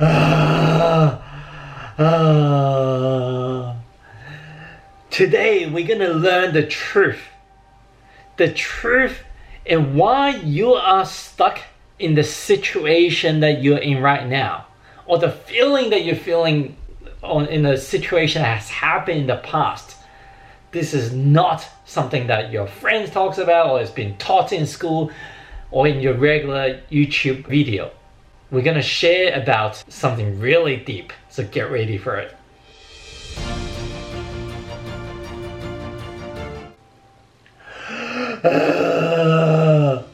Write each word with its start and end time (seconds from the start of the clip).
Ah, 0.00 1.20
ah. 1.98 3.76
Today 5.10 5.68
we're 5.68 5.88
gonna 5.88 6.12
learn 6.12 6.54
the 6.54 6.64
truth. 6.64 7.22
The 8.36 8.52
truth 8.52 9.18
and 9.66 9.96
why 9.96 10.36
you 10.36 10.74
are 10.74 11.04
stuck 11.04 11.58
in 11.98 12.14
the 12.14 12.22
situation 12.22 13.40
that 13.40 13.60
you're 13.60 13.78
in 13.78 14.00
right 14.00 14.24
now. 14.26 14.66
Or 15.06 15.18
the 15.18 15.32
feeling 15.32 15.90
that 15.90 16.04
you're 16.04 16.14
feeling 16.14 16.76
on 17.22 17.46
in 17.46 17.66
a 17.66 17.76
situation 17.76 18.42
that 18.42 18.58
has 18.58 18.68
happened 18.68 19.22
in 19.22 19.26
the 19.26 19.38
past. 19.38 19.96
This 20.70 20.94
is 20.94 21.12
not 21.12 21.66
something 21.86 22.28
that 22.28 22.52
your 22.52 22.68
friends 22.68 23.10
talks 23.10 23.38
about 23.38 23.70
or 23.70 23.80
has 23.80 23.90
been 23.90 24.16
taught 24.18 24.52
in 24.52 24.64
school 24.66 25.10
or 25.72 25.88
in 25.88 25.98
your 25.98 26.14
regular 26.14 26.82
YouTube 26.88 27.48
video. 27.48 27.90
We're 28.50 28.62
gonna 28.62 28.80
share 28.80 29.38
about 29.38 29.76
something 29.92 30.40
really 30.40 30.76
deep, 30.76 31.12
so 31.28 31.44
get 31.44 31.70
ready 31.70 31.98
for 31.98 32.16
it. 32.16 32.34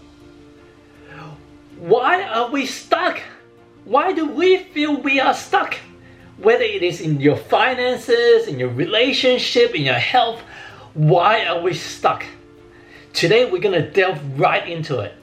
why 1.79 2.23
are 2.25 2.51
we 2.51 2.67
stuck? 2.67 3.21
Why 3.85 4.13
do 4.13 4.27
we 4.27 4.65
feel 4.65 5.01
we 5.01 5.21
are 5.21 5.35
stuck? 5.35 5.77
Whether 6.39 6.65
it 6.65 6.83
is 6.83 7.01
in 7.01 7.21
your 7.21 7.37
finances, 7.37 8.49
in 8.49 8.59
your 8.59 8.71
relationship, 8.71 9.77
in 9.77 9.83
your 9.83 9.95
health, 9.95 10.41
why 10.95 11.45
are 11.45 11.63
we 11.63 11.73
stuck? 11.73 12.25
Today 13.13 13.49
we're 13.49 13.63
gonna 13.63 13.89
delve 13.89 14.41
right 14.41 14.69
into 14.69 14.99
it. 14.99 15.15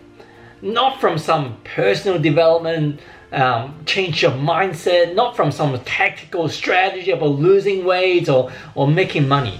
Not 0.61 1.01
from 1.01 1.17
some 1.17 1.57
personal 1.63 2.19
development, 2.19 2.99
um, 3.31 3.83
change 3.85 4.21
your 4.21 4.31
mindset, 4.31 5.15
not 5.15 5.35
from 5.35 5.51
some 5.51 5.79
tactical 5.85 6.49
strategy 6.49 7.11
about 7.11 7.31
losing 7.31 7.83
weight 7.83 8.29
or, 8.29 8.51
or 8.75 8.87
making 8.87 9.27
money, 9.27 9.59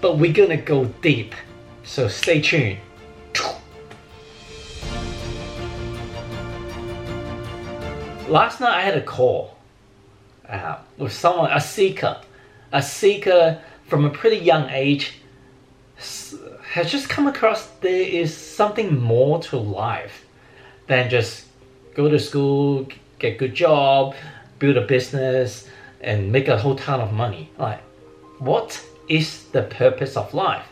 but 0.00 0.16
we're 0.16 0.32
gonna 0.32 0.56
go 0.56 0.86
deep. 1.02 1.34
So 1.84 2.08
stay 2.08 2.40
tuned. 2.40 2.78
Last 8.28 8.60
night 8.60 8.74
I 8.74 8.82
had 8.82 8.96
a 8.96 9.02
call 9.02 9.56
uh, 10.48 10.78
with 10.96 11.12
someone, 11.12 11.50
a 11.50 11.60
seeker, 11.60 12.20
a 12.72 12.82
seeker 12.82 13.60
from 13.86 14.04
a 14.04 14.10
pretty 14.10 14.36
young 14.36 14.68
age 14.70 15.14
has 15.96 16.92
just 16.92 17.08
come 17.08 17.26
across 17.26 17.66
there 17.80 18.02
is 18.02 18.36
something 18.36 19.00
more 19.00 19.42
to 19.42 19.56
life 19.56 20.26
than 20.88 21.08
just 21.08 21.46
go 21.94 22.08
to 22.08 22.18
school, 22.18 22.88
get 23.18 23.34
a 23.34 23.36
good 23.36 23.54
job, 23.54 24.14
build 24.58 24.76
a 24.76 24.86
business, 24.86 25.68
and 26.00 26.32
make 26.32 26.48
a 26.48 26.58
whole 26.58 26.76
ton 26.76 27.00
of 27.00 27.12
money. 27.12 27.50
Like, 27.58 27.80
what 28.38 28.84
is 29.08 29.44
the 29.52 29.62
purpose 29.62 30.16
of 30.16 30.34
life? 30.34 30.66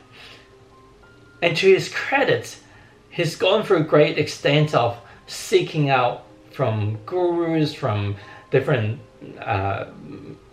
And 1.42 1.56
to 1.56 1.73
his 1.73 1.89
credit, 1.89 2.56
he's 3.11 3.36
gone 3.36 3.62
through 3.62 3.78
a 3.78 3.84
great 3.84 4.19
extent 4.19 4.75
of 4.75 4.97
seeking 5.27 5.91
out 5.91 6.25
from 6.53 6.98
gurus, 7.05 7.75
from 7.75 8.17
different 8.51 9.01
uh, 9.41 9.86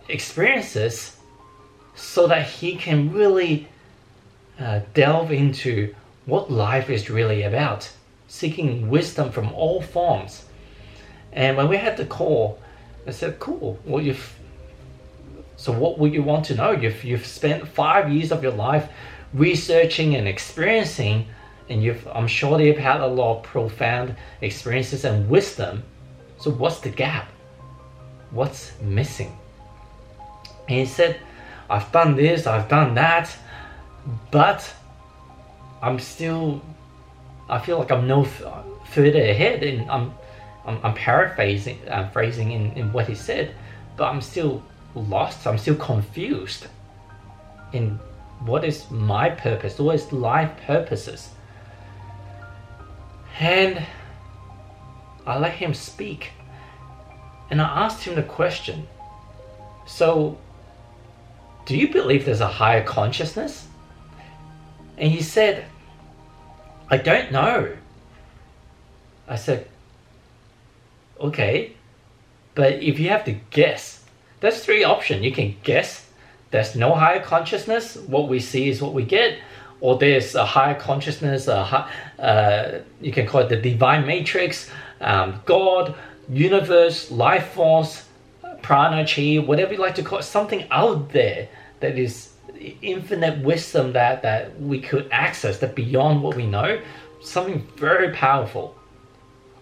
experiences, 0.08 1.16
so 1.94 2.26
that 2.26 2.46
he 2.46 2.76
can 2.76 3.12
really 3.12 3.68
uh, 4.58 4.80
delve 4.92 5.32
into 5.32 5.94
what 6.26 6.50
life 6.50 6.90
is 6.90 7.08
really 7.08 7.42
about, 7.42 7.90
seeking 8.28 8.88
wisdom 8.88 9.30
from 9.30 9.52
all 9.52 9.80
forms. 9.82 10.44
And 11.32 11.56
when 11.56 11.68
we 11.68 11.76
had 11.76 11.96
the 11.96 12.06
call, 12.06 12.58
I 13.06 13.10
said, 13.10 13.38
"Cool. 13.38 13.78
Well, 13.84 14.02
you've 14.02 14.38
so 15.56 15.72
what 15.72 15.98
would 15.98 16.12
you 16.12 16.22
want 16.22 16.44
to 16.46 16.54
know? 16.54 16.72
You've 16.72 17.04
you've 17.04 17.26
spent 17.26 17.66
five 17.68 18.12
years 18.12 18.32
of 18.32 18.42
your 18.42 18.52
life 18.52 18.88
researching 19.32 20.14
and 20.16 20.28
experiencing." 20.28 21.26
and 21.70 21.82
you've 21.82 22.06
I'm 22.08 22.28
sure 22.28 22.60
you've 22.60 22.76
had 22.76 23.00
a 23.00 23.06
lot 23.06 23.38
of 23.38 23.42
profound 23.42 24.16
experiences 24.42 25.06
and 25.06 25.30
wisdom 25.30 25.82
so 26.44 26.50
what's 26.50 26.80
the 26.80 26.90
gap? 26.90 27.28
What's 28.30 28.72
missing? 28.82 29.34
And 30.68 30.78
he 30.80 30.84
said, 30.84 31.18
I've 31.70 31.90
done 31.90 32.16
this, 32.16 32.46
I've 32.46 32.68
done 32.68 32.94
that, 32.96 33.34
but 34.30 34.70
I'm 35.80 35.98
still, 35.98 36.60
I 37.48 37.58
feel 37.58 37.78
like 37.78 37.90
I'm 37.90 38.06
no 38.06 38.24
further 38.24 39.20
ahead 39.20 39.62
and 39.62 39.90
I'm, 39.90 40.14
I'm, 40.64 40.78
I'm 40.82 40.94
paraphrasing 40.94 41.78
uh, 41.88 42.08
phrasing 42.08 42.52
in, 42.52 42.72
in 42.72 42.92
what 42.92 43.06
he 43.08 43.14
said, 43.14 43.54
but 43.96 44.04
I'm 44.04 44.20
still 44.20 44.62
lost, 44.94 45.46
I'm 45.46 45.58
still 45.58 45.76
confused 45.76 46.66
in 47.72 47.98
what 48.40 48.64
is 48.64 48.90
my 48.90 49.30
purpose, 49.30 49.78
what 49.78 49.96
is 49.96 50.12
life 50.12 50.50
purposes. 50.66 51.30
And 53.38 53.84
I 55.26 55.38
let 55.38 55.52
him 55.52 55.74
speak. 55.74 56.30
And 57.50 57.60
I 57.60 57.84
asked 57.84 58.04
him 58.04 58.14
the 58.14 58.22
question 58.22 58.86
So, 59.86 60.38
do 61.66 61.76
you 61.76 61.92
believe 61.92 62.24
there's 62.24 62.40
a 62.40 62.46
higher 62.46 62.84
consciousness? 62.84 63.66
And 64.96 65.10
he 65.10 65.22
said, 65.22 65.64
I 66.88 66.98
don't 66.98 67.32
know. 67.32 67.76
I 69.26 69.36
said, 69.36 69.66
okay, 71.18 71.72
but 72.54 72.74
if 72.82 72.98
you 72.98 73.08
have 73.08 73.24
to 73.24 73.32
guess, 73.50 74.04
there's 74.40 74.62
three 74.62 74.84
options. 74.84 75.24
You 75.24 75.32
can 75.32 75.56
guess 75.62 76.06
there's 76.50 76.76
no 76.76 76.94
higher 76.94 77.20
consciousness, 77.20 77.96
what 77.96 78.28
we 78.28 78.38
see 78.38 78.68
is 78.68 78.80
what 78.80 78.92
we 78.92 79.04
get, 79.04 79.38
or 79.80 79.98
there's 79.98 80.34
a 80.34 80.44
higher 80.44 80.74
consciousness, 80.74 81.48
a 81.48 81.64
high, 81.64 81.90
uh, 82.18 82.80
you 83.00 83.12
can 83.12 83.26
call 83.26 83.40
it 83.40 83.48
the 83.48 83.56
divine 83.56 84.06
matrix, 84.06 84.70
um, 85.00 85.40
God, 85.46 85.94
universe, 86.28 87.10
life 87.10 87.52
force, 87.52 88.06
prana, 88.62 89.06
chi, 89.06 89.38
whatever 89.38 89.72
you 89.72 89.80
like 89.80 89.96
to 89.96 90.02
call 90.02 90.18
it, 90.20 90.22
something 90.22 90.66
out 90.70 91.10
there 91.10 91.48
that 91.80 91.98
is 91.98 92.33
infinite 92.82 93.44
wisdom 93.44 93.92
that, 93.92 94.22
that 94.22 94.60
we 94.60 94.80
could 94.80 95.08
access, 95.10 95.58
that 95.58 95.74
beyond 95.74 96.22
what 96.22 96.36
we 96.36 96.46
know, 96.46 96.80
something 97.22 97.66
very 97.76 98.12
powerful. 98.12 98.74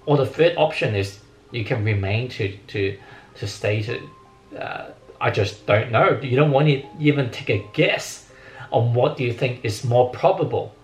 Or 0.07 0.17
the 0.17 0.27
third 0.27 0.57
option 0.57 0.95
is 0.95 1.21
you 1.51 1.65
can 1.65 1.85
remain 1.85 2.29
to, 2.31 2.57
to, 2.69 2.99
to 3.37 3.47
stay 3.47 3.83
to, 3.83 4.09
uh, 4.59 4.91
I 5.21 5.31
just 5.31 5.67
don't 5.67 5.93
know. 5.93 6.19
You 6.23 6.37
don't 6.37 6.51
want 6.51 6.69
to 6.69 6.85
even 6.99 7.31
take 7.31 7.51
a 7.51 7.65
guess 7.73 8.29
on 8.71 8.95
what 8.95 9.17
do 9.17 9.25
you 9.25 9.33
think 9.33 9.65
is 9.65 9.84
more 9.84 10.11
probable. 10.11 10.75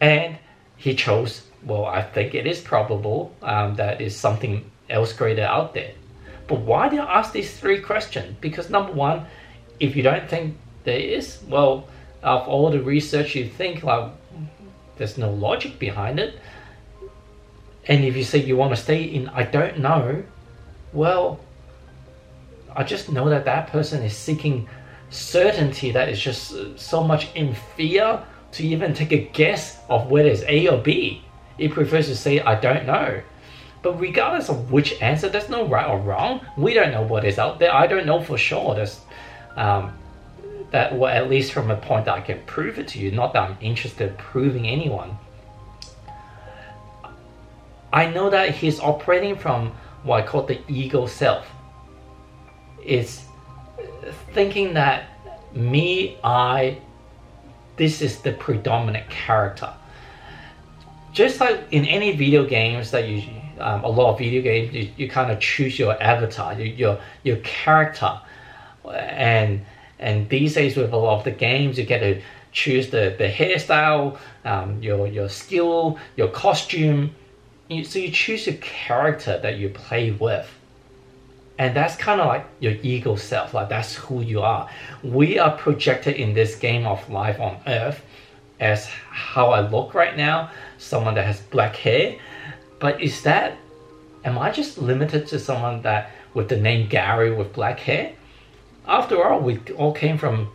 And 0.00 0.38
he 0.76 0.94
chose 0.94 1.42
well, 1.64 1.86
I 1.86 2.02
think 2.02 2.34
it 2.34 2.46
is 2.46 2.60
probable 2.60 3.34
um, 3.42 3.74
that 3.76 4.00
is 4.00 4.16
something 4.16 4.70
else 4.88 5.12
greater 5.12 5.42
out 5.42 5.74
there. 5.74 5.92
But 6.46 6.60
why 6.60 6.88
did 6.88 7.00
I 7.00 7.18
ask 7.18 7.32
these 7.32 7.58
three 7.58 7.80
questions? 7.80 8.36
Because 8.40 8.70
number 8.70 8.92
one, 8.92 9.26
if 9.80 9.96
you 9.96 10.02
don't 10.02 10.28
think 10.28 10.56
there 10.84 10.98
is, 10.98 11.38
well, 11.48 11.88
of 12.22 12.48
all 12.48 12.70
the 12.70 12.80
research 12.80 13.34
you 13.34 13.48
think 13.48 13.82
like 13.82 14.10
there's 14.96 15.18
no 15.18 15.30
logic 15.30 15.78
behind 15.78 16.18
it. 16.18 16.38
And 17.86 18.04
if 18.04 18.16
you 18.16 18.24
say 18.24 18.38
you 18.38 18.56
want 18.56 18.74
to 18.74 18.80
stay 18.80 19.02
in 19.02 19.28
I 19.28 19.44
don't 19.44 19.78
know, 19.78 20.22
well, 20.92 21.40
I 22.74 22.84
just 22.84 23.10
know 23.10 23.28
that 23.28 23.44
that 23.44 23.68
person 23.68 24.02
is 24.02 24.16
seeking 24.16 24.68
certainty 25.10 25.90
that 25.92 26.08
is 26.08 26.20
just 26.20 26.78
so 26.78 27.02
much 27.02 27.34
in 27.34 27.54
fear 27.76 28.22
to 28.52 28.66
even 28.66 28.94
take 28.94 29.12
a 29.12 29.18
guess 29.18 29.78
of 29.88 30.10
whether 30.10 30.28
it's 30.28 30.42
A 30.42 30.68
or 30.68 30.78
B. 30.78 31.22
It 31.58 31.72
prefers 31.72 32.06
to 32.06 32.16
say, 32.16 32.40
I 32.40 32.58
don't 32.60 32.86
know. 32.86 33.20
But 33.82 34.00
regardless 34.00 34.48
of 34.48 34.72
which 34.72 35.00
answer, 35.00 35.28
there's 35.28 35.48
no 35.48 35.66
right 35.66 35.88
or 35.88 35.98
wrong. 35.98 36.40
We 36.56 36.74
don't 36.74 36.90
know 36.90 37.02
what 37.02 37.24
is 37.24 37.38
out 37.38 37.58
there. 37.58 37.74
I 37.74 37.86
don't 37.86 38.06
know 38.06 38.20
for 38.20 38.36
sure. 38.36 38.74
There's, 38.74 39.00
um, 39.58 39.92
that, 40.70 40.96
well, 40.96 41.12
at 41.12 41.28
least 41.28 41.52
from 41.52 41.70
a 41.70 41.76
point 41.76 42.04
that 42.06 42.14
I 42.14 42.20
can 42.20 42.40
prove 42.46 42.78
it 42.78 42.88
to 42.88 42.98
you, 42.98 43.10
not 43.10 43.32
that 43.32 43.42
I'm 43.42 43.56
interested 43.60 44.10
in 44.10 44.16
proving 44.16 44.66
anyone. 44.66 45.18
I 47.92 48.10
know 48.10 48.30
that 48.30 48.54
he's 48.54 48.80
operating 48.80 49.36
from 49.36 49.72
what 50.02 50.22
I 50.22 50.26
call 50.26 50.42
the 50.42 50.60
ego 50.68 51.06
self. 51.06 51.46
It's 52.84 53.24
thinking 54.32 54.74
that 54.74 55.04
me, 55.54 56.18
I, 56.22 56.78
this 57.76 58.02
is 58.02 58.20
the 58.20 58.32
predominant 58.32 59.08
character 59.08 59.72
just 61.12 61.40
like 61.40 61.60
in 61.72 61.84
any 61.84 62.14
video 62.16 62.44
games 62.44 62.90
that 62.90 63.08
you 63.08 63.22
um, 63.58 63.82
a 63.82 63.88
lot 63.88 64.12
of 64.12 64.18
video 64.18 64.40
games 64.40 64.72
you, 64.72 64.88
you 64.96 65.08
kind 65.08 65.32
of 65.32 65.40
choose 65.40 65.76
your 65.78 66.00
avatar 66.00 66.54
your, 66.54 66.66
your 66.66 67.00
your 67.24 67.36
character 67.38 68.20
and 68.86 69.64
and 69.98 70.28
these 70.28 70.54
days 70.54 70.76
with 70.76 70.92
a 70.92 70.96
lot 70.96 71.18
of 71.18 71.24
the 71.24 71.30
games 71.30 71.78
you 71.78 71.84
get 71.84 72.00
to 72.00 72.20
choose 72.52 72.90
the 72.90 73.14
the 73.18 73.28
hairstyle 73.28 74.18
um, 74.44 74.82
your 74.82 75.06
your 75.06 75.28
skill 75.28 75.98
your 76.16 76.28
costume. 76.28 77.14
You, 77.68 77.84
so 77.84 77.98
you 77.98 78.10
choose 78.10 78.46
your 78.46 78.56
character 78.56 79.38
that 79.42 79.58
you 79.58 79.68
play 79.68 80.10
with. 80.12 80.48
And 81.58 81.76
that's 81.76 81.96
kind 81.96 82.18
of 82.18 82.28
like 82.28 82.46
your 82.60 82.76
ego 82.82 83.16
self 83.16 83.52
like 83.52 83.68
that's 83.68 83.94
who 83.94 84.22
you 84.22 84.40
are. 84.40 84.70
We 85.02 85.38
are 85.38 85.56
projected 85.56 86.16
in 86.16 86.32
this 86.32 86.54
game 86.54 86.86
of 86.86 87.08
life 87.10 87.38
on 87.40 87.58
earth 87.66 88.00
as 88.60 88.86
how 88.86 89.50
i 89.50 89.60
look 89.60 89.94
right 89.94 90.16
now 90.16 90.50
someone 90.78 91.14
that 91.14 91.26
has 91.26 91.40
black 91.40 91.76
hair. 91.76 92.18
But 92.78 93.00
is 93.02 93.22
that 93.22 93.56
am 94.24 94.38
i 94.38 94.50
just 94.50 94.78
limited 94.78 95.26
to 95.28 95.38
someone 95.38 95.82
that 95.82 96.10
with 96.34 96.48
the 96.48 96.56
name 96.56 96.88
gary 96.88 97.30
with 97.34 97.52
black 97.52 97.78
hair 97.80 98.12
after 98.88 99.22
all 99.22 99.40
we 99.40 99.60
all 99.76 99.92
came 99.92 100.18
from 100.18 100.50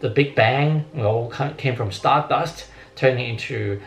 the 0.00 0.10
big 0.10 0.34
bang. 0.34 0.84
We 0.94 1.02
all 1.02 1.30
came 1.56 1.76
from 1.76 1.92
stardust 1.92 2.66
turning 2.94 3.30
into 3.30 3.80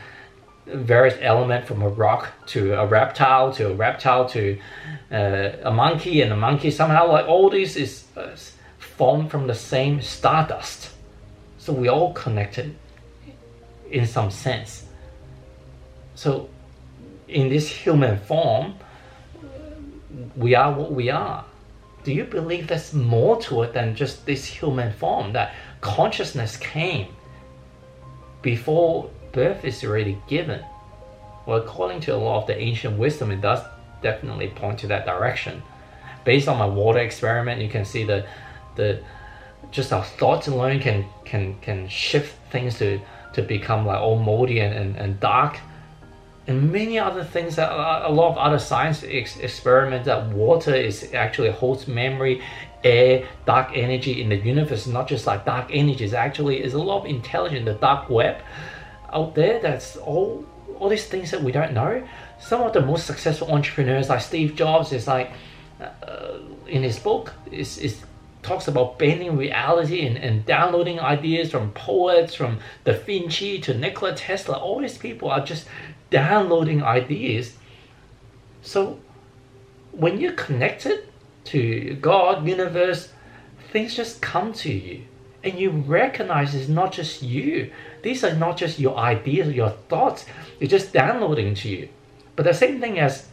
various 0.65 1.17
element 1.21 1.65
from 1.65 1.81
a 1.81 1.89
rock 1.89 2.31
to 2.47 2.79
a 2.79 2.85
reptile 2.85 3.51
to 3.53 3.71
a 3.71 3.73
reptile 3.73 4.27
to 4.29 4.59
uh, 5.11 5.49
a 5.63 5.71
monkey 5.71 6.21
and 6.21 6.31
a 6.31 6.35
monkey. 6.35 6.71
Somehow 6.71 7.11
like 7.11 7.27
all 7.27 7.49
this 7.49 7.75
is 7.75 8.05
uh, 8.15 8.35
formed 8.77 9.31
from 9.31 9.47
the 9.47 9.55
same 9.55 10.01
stardust. 10.01 10.91
So 11.57 11.73
we 11.73 11.87
all 11.87 12.13
connected 12.13 12.75
in 13.89 14.05
some 14.05 14.31
sense. 14.31 14.85
So 16.15 16.49
in 17.27 17.49
this 17.49 17.67
human 17.67 18.17
form 18.19 18.75
we 20.35 20.55
are 20.55 20.73
what 20.73 20.91
we 20.91 21.09
are 21.09 21.45
do 22.03 22.13
you 22.13 22.23
believe 22.23 22.67
there's 22.67 22.93
more 22.93 23.39
to 23.41 23.63
it 23.63 23.73
than 23.73 23.95
just 23.95 24.25
this 24.25 24.45
human 24.45 24.93
form 24.93 25.33
that 25.33 25.53
consciousness 25.81 26.57
came 26.57 27.07
before 28.41 29.09
birth 29.31 29.65
is 29.65 29.83
already 29.83 30.17
given. 30.27 30.63
Well, 31.45 31.57
according 31.57 32.01
to 32.01 32.15
a 32.15 32.17
lot 32.17 32.41
of 32.41 32.47
the 32.47 32.57
ancient 32.57 32.97
wisdom, 32.97 33.31
it 33.31 33.41
does 33.41 33.59
definitely 34.01 34.49
point 34.49 34.79
to 34.79 34.87
that 34.87 35.05
direction. 35.05 35.61
Based 36.23 36.47
on 36.47 36.57
my 36.57 36.65
water 36.65 36.99
experiment, 36.99 37.61
you 37.61 37.69
can 37.69 37.85
see 37.85 38.03
the 38.03 38.25
the 38.75 39.01
just 39.71 39.91
our 39.91 40.03
thoughts 40.03 40.47
alone 40.47 40.79
can 40.79 41.05
can 41.25 41.59
can 41.59 41.87
shift 41.87 42.35
things 42.51 42.77
to 42.79 42.99
to 43.33 43.41
become 43.41 43.85
like 43.85 43.99
all 43.99 44.17
moldy 44.17 44.59
and, 44.59 44.73
and, 44.73 44.95
and 44.95 45.19
dark 45.19 45.59
and 46.49 46.71
many 46.71 46.99
other 46.99 47.23
things 47.23 47.55
that 47.55 47.71
a 47.71 48.11
lot 48.11 48.31
of 48.31 48.37
other 48.37 48.59
science 48.59 49.03
ex- 49.07 49.37
experiments 49.37 50.05
that 50.05 50.27
water 50.29 50.75
is 50.75 51.13
actually 51.13 51.51
holds 51.51 51.87
memory 51.87 52.41
air 52.83 53.27
dark 53.45 53.69
energy 53.75 54.21
in 54.21 54.29
the 54.29 54.37
universe 54.37 54.87
not 54.87 55.07
just 55.07 55.27
like 55.27 55.45
dark 55.45 55.69
energy 55.71 56.13
actually 56.15 56.63
is 56.63 56.73
a 56.73 56.77
lot 56.77 57.01
of 57.01 57.05
intelligence 57.05 57.65
the 57.65 57.73
dark 57.73 58.09
web 58.09 58.37
out 59.13 59.35
there 59.35 59.59
that's 59.61 59.95
all 59.97 60.45
all 60.79 60.89
these 60.89 61.05
things 61.05 61.31
that 61.31 61.43
we 61.43 61.51
don't 61.51 61.73
know. 61.73 62.07
Some 62.39 62.61
of 62.61 62.73
the 62.73 62.81
most 62.81 63.05
successful 63.05 63.51
entrepreneurs 63.51 64.09
like 64.09 64.21
steve 64.21 64.55
jobs 64.55 64.91
is 64.91 65.07
like 65.07 65.31
uh, 65.81 66.37
in 66.67 66.83
his 66.83 66.99
book 66.99 67.33
is, 67.51 67.77
is 67.77 68.03
talks 68.41 68.67
about 68.69 68.97
bending 68.97 69.35
reality 69.35 70.05
and, 70.07 70.17
and 70.17 70.45
downloading 70.45 70.99
ideas 70.99 71.51
from 71.51 71.71
poets 71.71 72.33
from 72.33 72.59
da 72.85 72.93
vinci 72.93 73.59
to 73.59 73.73
nikola 73.77 74.15
tesla. 74.15 74.57
All 74.57 74.79
these 74.79 74.97
people 74.97 75.29
are 75.29 75.43
just 75.43 75.67
downloading 76.09 76.83
ideas 76.83 77.55
so 78.61 78.99
when 79.91 80.19
you're 80.19 80.33
connected 80.33 81.07
to 81.43 81.95
god 81.95 82.47
universe 82.47 83.09
things 83.71 83.95
just 83.95 84.21
come 84.21 84.51
to 84.53 84.71
you 84.71 85.03
and 85.43 85.57
you 85.57 85.69
recognize 85.69 86.53
it's 86.53 86.67
not 86.67 86.91
just 86.91 87.21
you. 87.21 87.71
These 88.01 88.23
are 88.23 88.35
not 88.35 88.57
just 88.57 88.79
your 88.79 88.97
ideas, 88.97 89.53
your 89.53 89.69
thoughts. 89.69 90.25
It's 90.59 90.71
just 90.71 90.93
downloading 90.93 91.55
to 91.55 91.69
you. 91.69 91.89
But 92.35 92.43
the 92.43 92.53
same 92.53 92.79
thing 92.79 92.99
as 92.99 93.27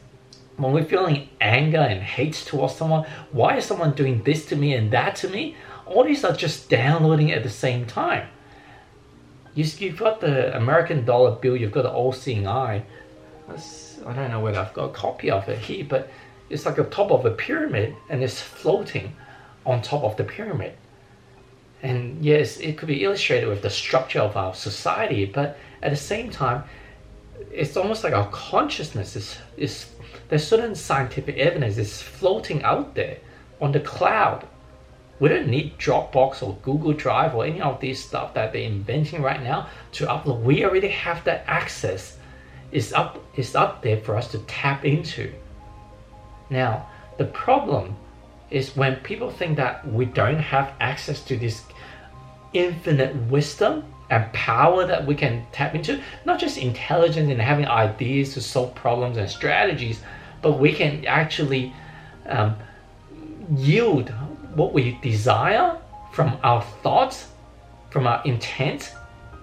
when 0.56 0.72
we're 0.72 0.84
feeling 0.84 1.28
anger 1.40 1.78
and 1.78 2.02
hate 2.02 2.34
towards 2.34 2.76
someone, 2.76 3.06
why 3.32 3.56
is 3.56 3.64
someone 3.64 3.92
doing 3.92 4.22
this 4.22 4.46
to 4.46 4.56
me 4.56 4.74
and 4.74 4.90
that 4.92 5.16
to 5.16 5.28
me? 5.28 5.56
All 5.84 6.04
these 6.04 6.24
are 6.24 6.34
just 6.34 6.68
downloading 6.68 7.32
at 7.32 7.42
the 7.42 7.50
same 7.50 7.86
time. 7.86 8.28
You, 9.56 9.64
you've 9.78 9.98
got 9.98 10.20
the 10.20 10.56
American 10.56 11.04
dollar 11.04 11.32
bill, 11.32 11.56
you've 11.56 11.72
got 11.72 11.82
the 11.82 11.90
all-seeing 11.90 12.46
eye. 12.46 12.84
I 13.48 14.12
don't 14.12 14.30
know 14.30 14.38
whether 14.38 14.60
I've 14.60 14.74
got 14.74 14.84
a 14.84 14.92
copy 14.92 15.32
of 15.32 15.48
it 15.48 15.58
here, 15.58 15.84
but 15.88 16.08
it's 16.48 16.64
like 16.64 16.76
the 16.76 16.84
top 16.84 17.10
of 17.10 17.26
a 17.26 17.32
pyramid 17.32 17.96
and 18.08 18.22
it's 18.22 18.40
floating 18.40 19.16
on 19.64 19.82
top 19.82 20.04
of 20.04 20.16
the 20.16 20.22
pyramid 20.22 20.76
and 21.82 22.24
yes, 22.24 22.58
it 22.58 22.78
could 22.78 22.88
be 22.88 23.04
illustrated 23.04 23.48
with 23.48 23.62
the 23.62 23.70
structure 23.70 24.20
of 24.20 24.36
our 24.36 24.54
society, 24.54 25.24
but 25.24 25.58
at 25.82 25.90
the 25.90 25.96
same 25.96 26.30
time, 26.30 26.64
it's 27.52 27.76
almost 27.76 28.02
like 28.02 28.14
our 28.14 28.28
consciousness 28.30 29.14
is, 29.14 29.38
is 29.56 29.90
there's 30.28 30.46
certain 30.46 30.74
scientific 30.74 31.36
evidence 31.36 31.76
is 31.76 32.00
floating 32.00 32.62
out 32.62 32.94
there 32.94 33.18
on 33.60 33.72
the 33.72 33.80
cloud. 33.80 34.46
We 35.18 35.28
don't 35.28 35.48
need 35.48 35.78
Dropbox 35.78 36.42
or 36.42 36.58
Google 36.62 36.92
Drive 36.92 37.34
or 37.34 37.44
any 37.44 37.60
of 37.60 37.80
these 37.80 38.02
stuff 38.02 38.34
that 38.34 38.52
they're 38.52 38.62
inventing 38.62 39.22
right 39.22 39.42
now 39.42 39.68
to 39.92 40.06
upload. 40.06 40.42
We 40.42 40.64
already 40.64 40.88
have 40.88 41.24
that 41.24 41.44
access. 41.46 42.18
It's 42.70 42.92
up, 42.92 43.24
it's 43.34 43.54
up 43.54 43.82
there 43.82 43.98
for 43.98 44.16
us 44.16 44.30
to 44.32 44.38
tap 44.40 44.84
into. 44.84 45.32
Now, 46.50 46.88
the 47.16 47.24
problem 47.24 47.96
is 48.50 48.76
when 48.76 48.96
people 48.96 49.30
think 49.30 49.56
that 49.56 49.86
we 49.88 50.04
don't 50.04 50.38
have 50.38 50.74
access 50.80 51.22
to 51.24 51.36
this 51.36 51.62
infinite 52.52 53.14
wisdom 53.30 53.84
and 54.10 54.32
power 54.32 54.86
that 54.86 55.04
we 55.04 55.14
can 55.14 55.44
tap 55.50 55.74
into 55.74 56.00
not 56.24 56.38
just 56.38 56.58
intelligence 56.58 57.28
and 57.30 57.40
having 57.40 57.66
ideas 57.66 58.34
to 58.34 58.40
solve 58.40 58.72
problems 58.74 59.16
and 59.16 59.28
strategies 59.28 60.00
but 60.42 60.60
we 60.60 60.72
can 60.72 61.04
actually 61.06 61.72
um, 62.28 62.54
yield 63.56 64.12
what 64.56 64.72
we 64.72 64.98
desire 65.02 65.78
from 66.12 66.38
our 66.42 66.62
thoughts 66.82 67.28
from 67.90 68.06
our 68.06 68.22
intent 68.24 68.92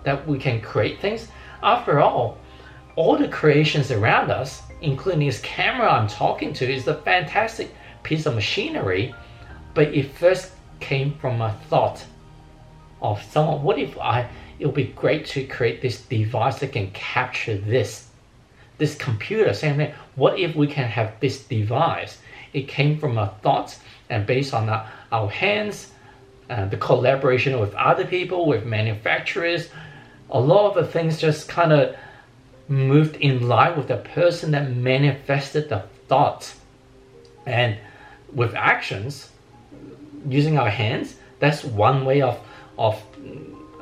that 0.03 0.27
we 0.27 0.37
can 0.37 0.59
create 0.61 0.99
things 0.99 1.27
after 1.61 1.99
all 1.99 2.37
all 2.95 3.17
the 3.17 3.27
creations 3.27 3.91
around 3.91 4.29
us 4.31 4.61
including 4.81 5.27
this 5.27 5.39
camera 5.41 5.89
i'm 5.89 6.07
talking 6.07 6.51
to 6.51 6.71
is 6.71 6.87
a 6.87 6.95
fantastic 7.01 7.73
piece 8.03 8.25
of 8.25 8.35
machinery 8.35 9.13
but 9.73 9.87
it 9.93 10.11
first 10.11 10.51
came 10.79 11.13
from 11.19 11.41
a 11.41 11.53
thought 11.69 12.03
of 13.03 13.21
someone. 13.23 13.61
What 13.63 13.77
if 13.77 13.97
I, 13.97 14.27
it 14.59 14.65
would 14.65 14.75
be 14.75 14.85
great 14.85 15.25
to 15.27 15.45
create 15.45 15.81
this 15.81 16.01
device 16.01 16.59
that 16.59 16.71
can 16.71 16.89
capture 16.91 17.57
this, 17.57 18.07
this 18.77 18.95
computer, 18.95 19.53
same 19.53 19.77
thing. 19.77 19.93
What 20.15 20.39
if 20.39 20.55
we 20.55 20.67
can 20.67 20.85
have 20.85 21.19
this 21.19 21.43
device? 21.43 22.17
It 22.53 22.67
came 22.67 22.97
from 22.97 23.17
a 23.17 23.33
thought 23.41 23.77
and 24.13 24.27
based 24.27 24.53
on 24.53 24.69
our, 24.69 25.29
hands, 25.29 25.91
uh, 26.49 26.65
the 26.65 26.77
collaboration 26.77 27.59
with 27.59 27.73
other 27.73 28.05
people, 28.05 28.45
with 28.45 28.63
manufacturers, 28.65 29.69
a 30.29 30.39
lot 30.39 30.69
of 30.69 30.75
the 30.75 30.91
things 30.91 31.19
just 31.19 31.49
kind 31.49 31.73
of 31.73 31.95
moved 32.67 33.15
in 33.17 33.47
line 33.47 33.75
with 33.75 33.87
the 33.87 33.97
person 33.97 34.51
that 34.51 34.71
manifested 34.71 35.67
the 35.69 35.83
thoughts. 36.07 36.55
And 37.45 37.77
with 38.31 38.53
actions, 38.55 39.29
using 40.29 40.57
our 40.57 40.69
hands, 40.69 41.15
that's 41.39 41.63
one 41.63 42.05
way 42.05 42.21
of 42.21 42.39
of 42.77 43.01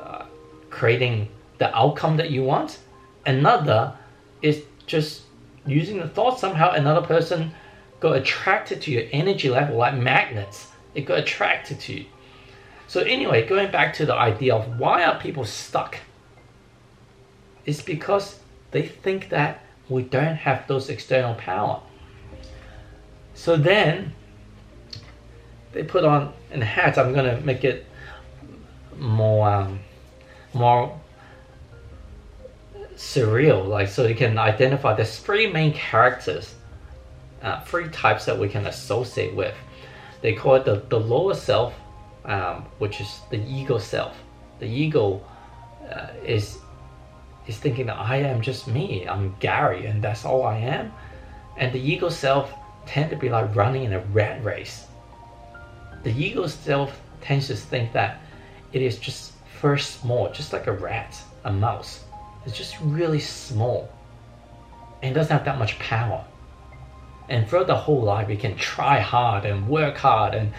uh, 0.00 0.24
creating 0.70 1.28
the 1.58 1.74
outcome 1.76 2.16
that 2.16 2.30
you 2.30 2.42
want. 2.42 2.78
Another 3.24 3.96
is 4.42 4.62
just 4.86 5.22
using 5.64 5.98
the 5.98 6.08
thought 6.08 6.38
somehow 6.40 6.72
another 6.72 7.06
person 7.06 7.52
got 8.02 8.16
attracted 8.16 8.82
to 8.82 8.90
your 8.90 9.04
energy 9.12 9.48
level 9.48 9.76
like 9.76 9.94
magnets. 9.94 10.66
It 10.92 11.02
got 11.02 11.20
attracted 11.20 11.78
to 11.82 11.94
you. 11.94 12.06
So 12.88 13.00
anyway, 13.00 13.46
going 13.46 13.70
back 13.70 13.94
to 13.94 14.06
the 14.06 14.14
idea 14.14 14.56
of 14.56 14.80
why 14.80 15.04
are 15.04 15.20
people 15.20 15.44
stuck? 15.44 15.98
It's 17.64 17.80
because 17.80 18.40
they 18.72 18.82
think 18.82 19.28
that 19.28 19.64
we 19.88 20.02
don't 20.02 20.34
have 20.34 20.66
those 20.66 20.90
external 20.90 21.34
power. 21.36 21.80
So 23.34 23.56
then 23.56 24.12
they 25.70 25.84
put 25.84 26.04
on 26.04 26.32
a 26.50 26.64
hat. 26.64 26.98
I'm 26.98 27.14
gonna 27.14 27.40
make 27.40 27.62
it 27.62 27.86
more 28.98 29.48
um, 29.48 29.78
more 30.52 31.00
surreal 32.96 33.66
like 33.66 33.88
so 33.88 34.06
you 34.06 34.14
can 34.14 34.38
identify 34.38 34.94
there's 34.94 35.18
three 35.18 35.50
main 35.50 35.72
characters 35.72 36.54
uh, 37.42 37.60
three 37.64 37.88
types 37.88 38.24
that 38.24 38.38
we 38.38 38.48
can 38.48 38.66
associate 38.66 39.34
with 39.34 39.54
they 40.20 40.32
call 40.32 40.54
it 40.54 40.64
the, 40.64 40.82
the 40.88 40.98
lower 40.98 41.34
self 41.34 41.74
um, 42.24 42.64
which 42.78 43.00
is 43.00 43.20
the 43.30 43.38
ego 43.38 43.78
self 43.78 44.16
the 44.60 44.66
ego 44.66 45.20
uh, 45.90 46.08
is 46.24 46.58
is 47.46 47.56
thinking 47.58 47.86
that 47.86 47.98
I 47.98 48.18
am 48.18 48.40
just 48.40 48.68
me 48.68 49.06
I'm 49.08 49.34
Gary 49.40 49.86
and 49.86 50.02
that's 50.02 50.24
all 50.24 50.44
I 50.44 50.58
am 50.58 50.92
and 51.56 51.72
the 51.72 51.80
ego 51.80 52.08
self 52.08 52.52
tend 52.86 53.10
to 53.10 53.16
be 53.16 53.28
like 53.28 53.54
running 53.54 53.84
in 53.84 53.92
a 53.92 54.00
rat 54.00 54.42
race 54.44 54.86
the 56.02 56.12
ego 56.12 56.46
self 56.46 57.00
tends 57.20 57.46
to 57.48 57.56
think 57.56 57.92
that 57.92 58.20
it 58.72 58.82
is 58.82 58.98
just 58.98 59.32
first 59.60 60.00
small, 60.00 60.30
just 60.32 60.52
like 60.52 60.66
a 60.66 60.72
rat, 60.72 61.16
a 61.44 61.52
mouse. 61.52 62.02
It's 62.44 62.56
just 62.56 62.76
really 62.80 63.20
small. 63.20 63.88
and 65.02 65.14
doesn't 65.14 65.36
have 65.36 65.44
that 65.44 65.58
much 65.58 65.78
power. 65.78 66.24
And 67.28 67.48
throughout 67.48 67.66
the 67.66 67.76
whole 67.76 68.02
life, 68.02 68.28
we 68.28 68.36
can 68.36 68.56
try 68.56 68.98
hard 68.98 69.44
and 69.44 69.68
work 69.68 69.96
hard 69.96 70.34
and 70.34 70.52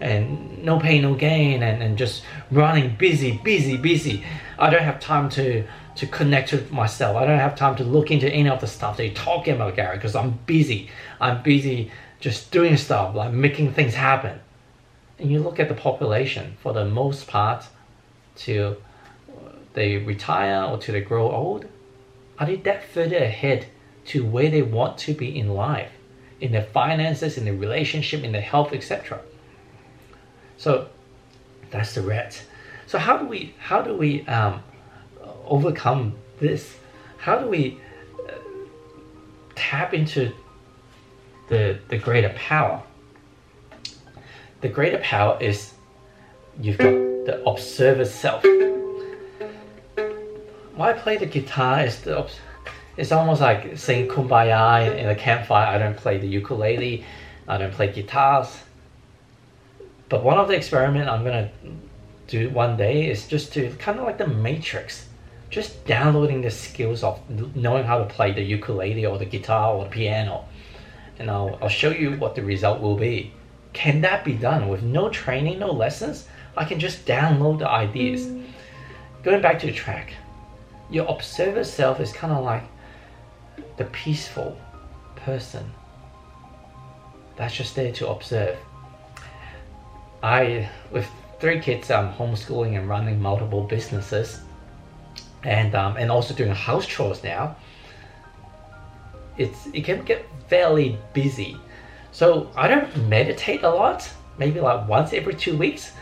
and 0.00 0.64
no 0.64 0.80
pain, 0.80 1.02
no 1.02 1.14
gain, 1.14 1.62
and, 1.62 1.82
and 1.82 1.98
just 1.98 2.22
running 2.50 2.96
busy, 2.96 3.38
busy, 3.44 3.76
busy. 3.76 4.24
I 4.58 4.70
don't 4.70 4.82
have 4.82 4.98
time 4.98 5.28
to 5.30 5.66
to 5.96 6.06
connect 6.06 6.52
with 6.52 6.72
myself. 6.72 7.16
I 7.16 7.26
don't 7.26 7.38
have 7.38 7.56
time 7.56 7.76
to 7.76 7.84
look 7.84 8.10
into 8.10 8.28
any 8.30 8.48
of 8.48 8.60
the 8.60 8.66
stuff 8.66 8.96
that 8.96 9.04
you're 9.04 9.14
talking 9.14 9.54
about, 9.54 9.76
Gary, 9.76 9.96
because 9.96 10.14
I'm 10.14 10.38
busy. 10.46 10.88
I'm 11.20 11.42
busy 11.42 11.90
just 12.20 12.50
doing 12.50 12.76
stuff, 12.76 13.14
like 13.14 13.32
making 13.32 13.72
things 13.72 13.94
happen. 13.94 14.40
And 15.18 15.30
you 15.30 15.40
look 15.40 15.60
at 15.60 15.68
the 15.68 15.74
population, 15.74 16.56
for 16.62 16.72
the 16.72 16.84
most 16.84 17.26
part, 17.26 17.64
till 18.36 18.78
they 19.74 19.98
retire 19.98 20.64
or 20.64 20.78
till 20.78 20.94
they 20.94 21.00
grow 21.00 21.30
old, 21.30 21.66
are 22.38 22.46
they 22.46 22.56
that 22.56 22.84
further 22.84 23.18
ahead 23.18 23.66
to 24.06 24.24
where 24.24 24.50
they 24.50 24.62
want 24.62 24.96
to 24.98 25.12
be 25.12 25.38
in 25.38 25.50
life, 25.50 25.92
in 26.40 26.52
their 26.52 26.64
finances, 26.64 27.36
in 27.36 27.44
their 27.44 27.54
relationship, 27.54 28.24
in 28.24 28.32
their 28.32 28.40
health, 28.40 28.72
etc. 28.72 29.20
So 30.56 30.88
that's 31.70 31.94
the 31.94 32.02
red. 32.02 32.36
So 32.86 32.98
how 32.98 33.16
do 33.16 33.26
we 33.26 33.54
how 33.58 33.82
do 33.82 33.94
we 33.94 34.26
um, 34.26 34.62
overcome 35.46 36.14
this? 36.38 36.76
How 37.18 37.38
do 37.38 37.46
we 37.46 37.78
uh, 38.28 38.32
tap 39.54 39.94
into 39.94 40.32
the 41.48 41.78
the 41.88 41.98
greater 41.98 42.30
power? 42.30 42.82
The 44.60 44.68
greater 44.68 44.98
power 44.98 45.38
is 45.40 45.72
you've 46.60 46.78
got 46.78 46.92
the 47.26 47.42
observer 47.46 48.04
self. 48.04 48.44
Why 50.74 50.92
play 50.94 51.16
the 51.16 51.26
guitar 51.26 51.84
is 51.84 52.00
the 52.00 52.18
it's 52.96 53.12
almost 53.12 53.40
like 53.40 53.78
saying 53.78 54.08
kumbaya 54.08 54.96
in 54.96 55.08
a 55.08 55.14
campfire. 55.14 55.66
I 55.66 55.78
don't 55.78 55.96
play 55.96 56.18
the 56.18 56.26
ukulele, 56.26 57.04
I 57.48 57.58
don't 57.58 57.72
play 57.72 57.92
guitars. 57.92 58.58
But 60.08 60.24
one 60.24 60.38
of 60.38 60.48
the 60.48 60.54
experiment 60.54 61.08
I'm 61.08 61.24
gonna 61.24 61.50
do 62.26 62.50
one 62.50 62.76
day 62.76 63.10
is 63.10 63.26
just 63.26 63.52
to 63.54 63.70
kind 63.78 63.98
of 63.98 64.04
like 64.04 64.18
the 64.18 64.26
matrix, 64.26 65.06
just 65.50 65.84
downloading 65.84 66.42
the 66.42 66.50
skills 66.50 67.02
of 67.02 67.20
knowing 67.56 67.84
how 67.84 67.98
to 67.98 68.04
play 68.04 68.32
the 68.32 68.42
ukulele 68.42 69.06
or 69.06 69.18
the 69.18 69.24
guitar 69.24 69.74
or 69.74 69.84
the 69.84 69.90
piano. 69.90 70.44
And 71.18 71.30
I'll, 71.30 71.58
I'll 71.60 71.68
show 71.68 71.90
you 71.90 72.12
what 72.16 72.34
the 72.34 72.42
result 72.42 72.80
will 72.80 72.96
be. 72.96 73.32
Can 73.72 74.00
that 74.00 74.24
be 74.24 74.34
done 74.34 74.68
with 74.68 74.82
no 74.82 75.08
training, 75.10 75.58
no 75.58 75.70
lessons? 75.70 76.26
I 76.56 76.64
can 76.64 76.80
just 76.80 77.06
download 77.06 77.58
the 77.58 77.68
ideas. 77.68 78.28
Going 79.22 79.42
back 79.42 79.58
to 79.60 79.66
the 79.66 79.72
track, 79.72 80.14
your 80.90 81.06
observer 81.08 81.62
self 81.62 82.00
is 82.00 82.12
kind 82.12 82.32
of 82.32 82.44
like 82.44 82.64
the 83.76 83.84
peaceful 83.86 84.58
person 85.16 85.70
that's 87.40 87.54
just 87.54 87.74
there 87.74 87.90
to 87.92 88.08
observe. 88.08 88.58
I, 90.22 90.68
with 90.92 91.08
three 91.40 91.58
kids, 91.58 91.90
I'm 91.90 92.12
homeschooling 92.12 92.76
and 92.76 92.86
running 92.86 93.18
multiple 93.20 93.62
businesses, 93.62 94.40
and 95.42 95.74
um, 95.74 95.96
and 95.96 96.10
also 96.10 96.34
doing 96.34 96.50
house 96.50 96.86
chores 96.86 97.24
now. 97.24 97.56
It's 99.38 99.66
it 99.72 99.84
can 99.84 100.04
get 100.04 100.26
fairly 100.48 100.98
busy, 101.14 101.56
so 102.12 102.50
I 102.56 102.68
don't 102.68 103.08
meditate 103.08 103.62
a 103.62 103.70
lot. 103.70 104.06
Maybe 104.36 104.60
like 104.60 104.86
once 104.86 105.14
every 105.14 105.34
two 105.34 105.56
weeks. 105.56 105.92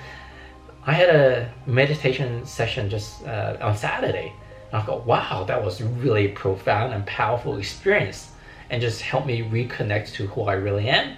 I 0.87 0.93
had 0.93 1.11
a 1.11 1.53
meditation 1.67 2.47
session 2.47 2.89
just 2.89 3.23
uh, 3.27 3.59
on 3.61 3.77
Saturday 3.77 4.33
I 4.73 4.83
thought, 4.83 5.07
wow, 5.07 5.45
that 5.45 5.65
was 5.65 5.81
really 5.83 6.29
profound 6.29 6.93
and 6.93 7.07
powerful 7.07 7.57
experience 7.57 8.31
and 8.71 8.83
just 8.83 9.01
helped 9.01 9.27
me 9.27 9.43
reconnect 9.43 10.13
to 10.15 10.27
who 10.27 10.43
I 10.43 10.55
really 10.55 10.89
am. 10.89 11.17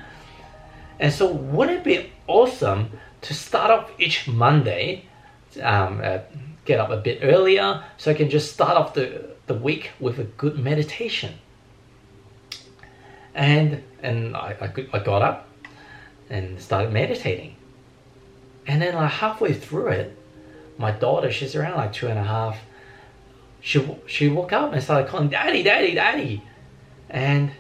And 1.01 1.13
so 1.13 1.33
wouldn't 1.33 1.79
it 1.79 1.85
be 1.85 2.13
awesome 2.27 2.91
to 3.23 3.35
start 3.35 3.71
off 3.71 3.91
each 3.99 4.29
Monday, 4.29 5.07
um, 5.63 6.01
uh, 6.03 6.19
get 6.65 6.79
up 6.79 6.91
a 6.91 6.97
bit 6.97 7.21
earlier 7.23 7.83
so 7.97 8.11
I 8.11 8.15
can 8.15 8.31
just 8.31 8.53
start 8.53 8.77
off 8.77 8.95
the, 8.95 9.31
the 9.47 9.55
week 9.55 9.91
with 9.99 10.19
a 10.19 10.25
good 10.25 10.59
meditation. 10.59 11.35
And, 13.35 13.83
and 14.03 14.37
I, 14.37 14.57
I, 14.61 14.87
I 14.93 14.99
got 15.03 15.23
up 15.23 15.49
and 16.29 16.61
started 16.61 16.93
meditating. 16.93 17.57
And 18.67 18.81
then 18.81 18.95
like 18.95 19.11
halfway 19.11 19.55
through 19.55 19.89
it, 19.89 20.17
my 20.79 20.93
daughter, 20.93 21.33
she's 21.33 21.57
around 21.57 21.77
like 21.77 21.93
two 21.93 22.09
and 22.09 22.19
a 22.19 22.23
half, 22.23 22.59
she 23.61 23.87
she 24.07 24.29
woke 24.29 24.53
up 24.53 24.73
and 24.73 24.83
started 24.83 25.09
calling 25.09 25.29
daddy 25.29 25.63
daddy 25.63 25.95
daddy. 25.95 26.43
And 27.09 27.51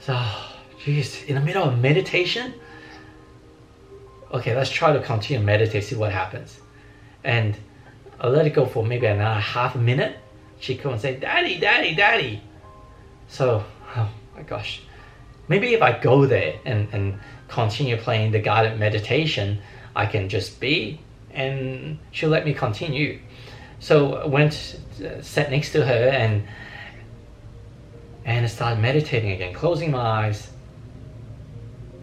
so 0.00 0.14
jeez 0.80 1.26
in 1.26 1.34
the 1.34 1.40
middle 1.40 1.64
of 1.64 1.78
meditation 1.78 2.54
okay 4.32 4.54
let's 4.54 4.70
try 4.70 4.92
to 4.92 5.02
continue 5.02 5.44
meditate 5.44 5.84
see 5.84 5.96
what 5.96 6.12
happens. 6.12 6.60
And 7.24 7.56
i 8.20 8.28
let 8.28 8.46
it 8.46 8.54
go 8.54 8.66
for 8.66 8.84
maybe 8.84 9.06
another 9.06 9.40
half 9.40 9.74
a 9.74 9.78
minute. 9.78 10.16
She 10.60 10.76
come 10.76 10.92
and 10.92 11.00
say 11.00 11.16
daddy 11.16 11.58
daddy 11.58 11.94
daddy. 11.94 12.42
So 13.28 13.64
oh 13.96 14.10
my 14.34 14.42
gosh. 14.42 14.82
Maybe 15.48 15.74
if 15.74 15.82
i 15.82 15.98
go 15.98 16.26
there 16.26 16.58
and 16.64 16.88
and 16.92 17.18
continue 17.48 17.96
playing 17.96 18.32
the 18.32 18.40
guided 18.40 18.78
meditation 18.78 19.58
i 19.94 20.04
can 20.04 20.28
just 20.28 20.58
be 20.58 21.00
and 21.30 21.98
she'll 22.10 22.30
let 22.30 22.44
me 22.44 22.52
continue 22.52 23.20
so 23.86 24.14
I 24.14 24.26
went, 24.26 24.80
uh, 24.98 25.22
sat 25.22 25.48
next 25.48 25.70
to 25.70 25.86
her 25.86 26.08
and 26.08 26.42
and 28.24 28.44
I 28.44 28.48
started 28.48 28.80
meditating 28.80 29.30
again, 29.30 29.54
closing 29.54 29.92
my 29.92 30.00
eyes. 30.24 30.50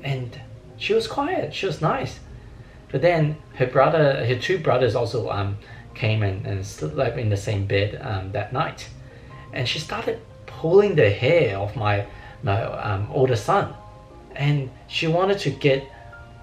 And 0.02 0.40
she 0.78 0.94
was 0.94 1.08
quiet. 1.08 1.54
She 1.54 1.66
was 1.66 1.82
nice. 1.82 2.22
But 2.90 3.02
then 3.02 3.36
her 3.56 3.66
brother, 3.68 4.25
her 4.25 4.40
two 4.40 4.60
brothers 4.60 4.96
also 4.96 5.30
um, 5.30 5.58
came 5.94 6.24
and, 6.24 6.48
and 6.48 6.66
slept 6.66 7.18
in 7.18 7.28
the 7.28 7.36
same 7.36 7.66
bed 7.66 8.00
um, 8.02 8.32
that 8.32 8.54
night. 8.54 8.88
And 9.52 9.68
she 9.68 9.80
started 9.80 10.22
pulling 10.46 10.96
the 10.96 11.10
hair 11.10 11.60
off 11.60 11.75
my, 11.75 12.06
my 12.44 12.63
um, 12.63 13.10
older 13.12 13.36
son. 13.36 13.74
And 14.38 14.72
she 14.88 15.08
wanted 15.08 15.40
to 15.40 15.50
get 15.50 15.86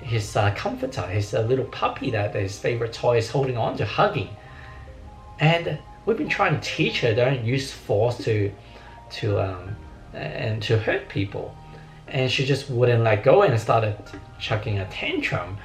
his 0.01 0.37
uh, 0.37 0.53
comforter, 0.55 1.07
his 1.07 1.33
uh, 1.33 1.41
little 1.41 1.65
puppy 1.65 2.11
that 2.11 2.35
his 2.35 2.59
favorite 2.59 2.93
toy 2.93 3.17
is 3.17 3.31
holding 3.31 3.57
on 3.57 3.79
to, 3.79 3.87
hugging. 3.87 4.37
And 5.41 5.79
we've 6.05 6.19
been 6.19 6.29
trying 6.29 6.61
to 6.61 6.61
teach 6.61 7.01
her 7.01 7.15
don't 7.15 7.45
use 7.45 7.73
force 7.73 8.19
to 8.25 8.53
to 9.11 9.41
um, 9.41 9.77
and 10.13 10.63
to 10.63 10.79
hurt 10.79 11.09
people. 11.09 11.55
And 12.09 12.31
she 12.31 12.45
just 12.45 12.69
wouldn't 12.71 13.03
let 13.03 13.25
go 13.25 13.43
and 13.43 13.59
started 13.59 13.97
chucking 14.39 14.79
a 14.79 14.89
tantrum. 14.91 15.57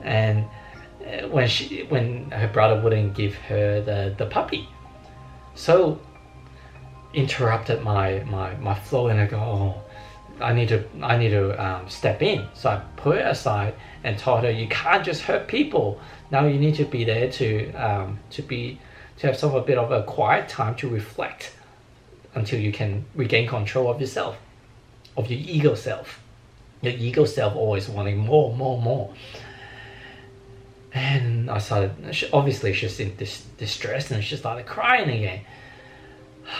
And 0.00 0.44
uh, 1.00 1.28
when 1.28 1.48
she 1.48 1.82
when 1.84 2.30
her 2.30 2.48
brother 2.48 2.80
wouldn't 2.80 3.14
give 3.14 3.34
her 3.34 3.80
the, 3.80 4.14
the 4.16 4.26
puppy. 4.26 4.68
So 5.54 6.00
interrupted 7.14 7.82
my, 7.82 8.20
my, 8.24 8.54
my 8.56 8.74
flow 8.74 9.08
and 9.08 9.20
I 9.20 9.26
go, 9.26 9.38
oh, 9.38 9.82
I 10.40 10.52
need 10.52 10.68
to 10.68 10.84
I 11.02 11.16
need 11.16 11.30
to 11.30 11.50
um, 11.64 11.88
step 11.88 12.22
in. 12.22 12.46
So 12.54 12.70
I 12.70 12.82
put 12.96 13.16
her 13.16 13.28
aside 13.28 13.74
and 14.04 14.16
told 14.16 14.44
her 14.44 14.50
you 14.50 14.68
can't 14.68 15.04
just 15.04 15.22
hurt 15.22 15.48
people. 15.48 16.00
Now 16.30 16.46
you 16.46 16.58
need 16.58 16.76
to 16.76 16.84
be 16.84 17.04
there 17.04 17.30
to 17.32 17.72
um, 17.72 18.18
to 18.30 18.42
be 18.42 18.78
to 19.18 19.26
have 19.26 19.36
some 19.36 19.54
a 19.54 19.60
bit 19.60 19.78
of 19.78 19.90
a 19.90 20.02
quiet 20.04 20.48
time 20.48 20.74
to 20.76 20.88
reflect 20.88 21.52
until 22.34 22.60
you 22.60 22.72
can 22.72 23.04
regain 23.14 23.48
control 23.48 23.90
of 23.90 24.00
yourself, 24.00 24.36
of 25.16 25.30
your 25.30 25.40
ego 25.40 25.74
self. 25.74 26.20
Your 26.82 26.94
ego 26.94 27.24
self 27.24 27.56
always 27.56 27.88
wanting 27.88 28.18
more, 28.18 28.54
more, 28.54 28.80
more. 28.80 29.12
And 30.92 31.50
I 31.50 31.58
started, 31.58 31.92
obviously 32.32 32.72
she's 32.72 33.00
in 33.00 33.16
this 33.16 33.44
distress 33.58 34.10
and 34.10 34.22
she 34.22 34.36
started 34.36 34.66
crying 34.66 35.10
again. 35.10 35.40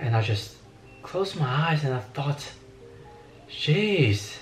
And 0.00 0.16
I 0.16 0.22
just 0.22 0.56
closed 1.02 1.38
my 1.38 1.46
eyes 1.46 1.84
and 1.84 1.92
I 1.92 1.98
thought, 1.98 2.50
jeez, 3.50 4.38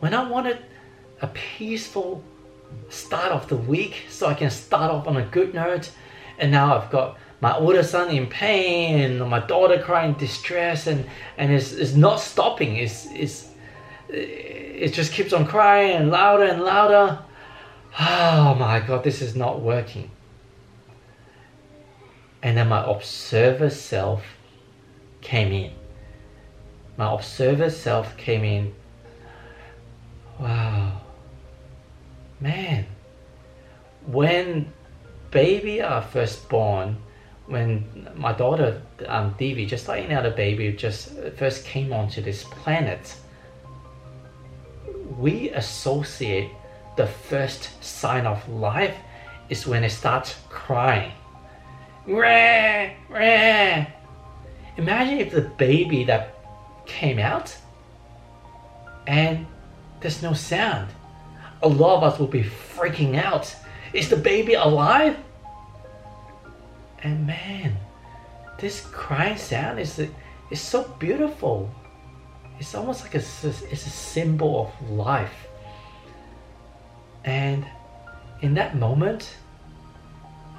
when 0.00 0.14
I 0.14 0.26
wanted 0.26 0.56
a 1.20 1.26
peaceful 1.26 2.24
start 2.88 3.32
off 3.32 3.48
the 3.48 3.56
week 3.56 4.04
so 4.08 4.26
I 4.26 4.34
can 4.34 4.50
start 4.50 4.90
off 4.90 5.06
on 5.06 5.16
a 5.16 5.24
good 5.26 5.54
note. 5.54 5.90
And 6.38 6.50
now 6.50 6.76
I've 6.76 6.90
got 6.90 7.18
my 7.40 7.56
older 7.56 7.82
son 7.82 8.10
in 8.10 8.26
pain, 8.26 9.20
and 9.20 9.30
my 9.30 9.40
daughter 9.40 9.80
crying 9.80 10.14
distress, 10.14 10.86
and 10.86 11.04
and 11.36 11.52
it's, 11.52 11.72
it's 11.72 11.94
not 11.94 12.20
stopping. 12.20 12.76
It's 12.76 13.06
it's 13.12 13.48
it 14.08 14.92
just 14.92 15.12
keeps 15.12 15.32
on 15.32 15.46
crying 15.46 15.96
and 15.96 16.10
louder 16.10 16.44
and 16.44 16.62
louder. 16.62 17.18
Oh 18.00 18.54
my 18.54 18.80
god, 18.80 19.04
this 19.04 19.20
is 19.20 19.36
not 19.36 19.60
working. 19.60 20.10
And 22.42 22.56
then 22.56 22.68
my 22.68 22.84
observer 22.84 23.70
self 23.70 24.24
came 25.20 25.52
in. 25.52 25.72
My 26.96 27.12
observer 27.12 27.70
self 27.70 28.16
came 28.16 28.44
in. 28.44 28.74
Wow 30.40 31.03
man, 32.40 32.86
when 34.06 34.72
baby 35.30 35.82
are 35.82 36.02
first 36.02 36.48
born, 36.48 36.96
when 37.46 38.08
my 38.14 38.32
daughter 38.32 38.80
um, 39.06 39.34
Devi, 39.38 39.66
just 39.66 39.88
like 39.88 40.04
any 40.04 40.14
other 40.14 40.30
baby, 40.30 40.72
just 40.72 41.10
first 41.36 41.64
came 41.64 41.92
onto 41.92 42.22
this 42.22 42.44
planet, 42.44 43.16
we 45.18 45.50
associate 45.50 46.50
the 46.96 47.06
first 47.06 47.70
sign 47.82 48.26
of 48.26 48.48
life 48.48 48.96
is 49.48 49.66
when 49.66 49.84
it 49.84 49.90
starts 49.90 50.36
crying. 50.48 51.12
Rah, 52.06 52.90
rah. 53.08 53.86
Imagine 54.76 55.18
if 55.18 55.32
the 55.32 55.42
baby 55.42 56.04
that 56.04 56.34
came 56.86 57.18
out 57.18 57.56
and 59.06 59.46
there's 60.00 60.22
no 60.22 60.32
sound. 60.32 60.88
A 61.64 61.68
lot 61.68 61.96
of 61.96 62.02
us 62.04 62.18
will 62.18 62.28
be 62.28 62.44
freaking 62.44 63.16
out. 63.16 63.54
Is 63.92 64.08
the 64.08 64.16
baby 64.16 64.54
alive? 64.54 65.16
And 67.02 67.26
man, 67.26 67.76
this 68.58 68.82
crying 68.92 69.38
sound 69.38 69.80
is 69.80 69.98
is 70.50 70.60
so 70.60 70.84
beautiful. 70.98 71.70
It's 72.60 72.74
almost 72.74 73.02
like 73.02 73.14
a, 73.14 73.18
it's 73.18 73.86
a 73.86 73.90
symbol 73.90 74.66
of 74.66 74.90
life. 74.90 75.48
And 77.24 77.66
in 78.42 78.54
that 78.54 78.76
moment, 78.76 79.36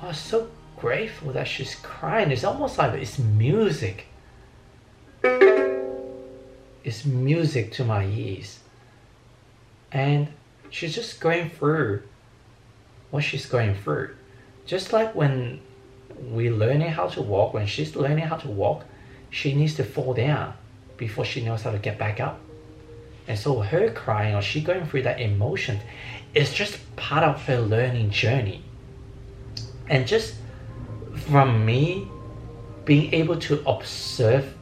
I 0.02 0.08
was 0.08 0.18
so 0.18 0.50
grateful 0.76 1.32
that 1.34 1.48
she's 1.48 1.76
crying. 1.76 2.32
It's 2.32 2.44
almost 2.44 2.78
like 2.78 2.94
it's 2.94 3.20
music. 3.20 4.08
It's 6.84 7.06
music 7.06 7.72
to 7.74 7.86
my 7.86 8.06
ears. 8.06 8.60
And 9.92 10.28
she's 10.76 10.94
just 10.94 11.22
going 11.22 11.50
through 11.50 12.04
what 13.10 13.24
she's 13.24 13.46
going 13.46 13.74
through. 13.76 14.14
Just 14.66 14.92
like 14.92 15.16
when 15.16 15.62
we're 16.20 16.52
learning 16.52 16.90
how 16.90 17.08
to 17.08 17.22
walk, 17.22 17.54
when 17.54 17.66
she's 17.66 17.96
learning 17.96 18.26
how 18.26 18.36
to 18.36 18.50
walk, 18.50 18.84
she 19.30 19.54
needs 19.56 19.76
to 19.76 19.86
fall 19.86 20.14
down 20.14 20.54
before 20.98 21.24
she 21.24 21.42
knows 21.46 21.62
how 21.62 21.72
to 21.72 21.78
get 21.78 21.98
back 21.98 22.20
up. 22.20 22.42
And 23.26 23.40
so 23.40 23.62
her 23.62 23.90
crying 23.90 24.36
or 24.36 24.42
she 24.42 24.60
going 24.60 24.86
through 24.86 25.04
that 25.04 25.22
emotion 25.22 25.80
is 26.34 26.54
just 26.54 26.78
part 26.98 27.24
of 27.24 27.42
her 27.44 27.62
learning 27.62 28.10
journey. 28.10 28.62
And 29.88 30.06
just 30.06 30.36
from 31.16 31.66
me 31.66 32.10
being 32.84 33.14
able 33.14 33.38
to 33.48 33.64
observe 33.66 34.54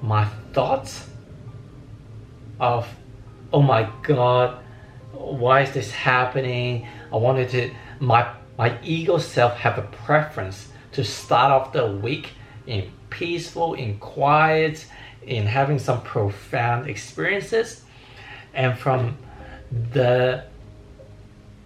my 0.00 0.26
thoughts 0.52 1.08
of, 2.60 2.88
oh 3.52 3.62
my 3.62 3.90
God, 4.04 4.62
why 5.16 5.62
is 5.62 5.72
this 5.72 5.90
happening? 5.90 6.86
I 7.12 7.16
wanted 7.16 7.48
to, 7.50 7.70
my, 8.00 8.30
my 8.58 8.78
ego 8.82 9.18
self 9.18 9.54
have 9.58 9.78
a 9.78 9.82
preference 9.82 10.68
to 10.92 11.04
start 11.04 11.52
off 11.52 11.72
the 11.72 11.86
week 11.86 12.30
in 12.66 12.90
peaceful, 13.10 13.74
in 13.74 13.98
quiet, 13.98 14.86
in 15.22 15.46
having 15.46 15.78
some 15.78 16.02
profound 16.02 16.88
experiences. 16.88 17.82
And 18.54 18.78
from 18.78 19.18
the 19.92 20.44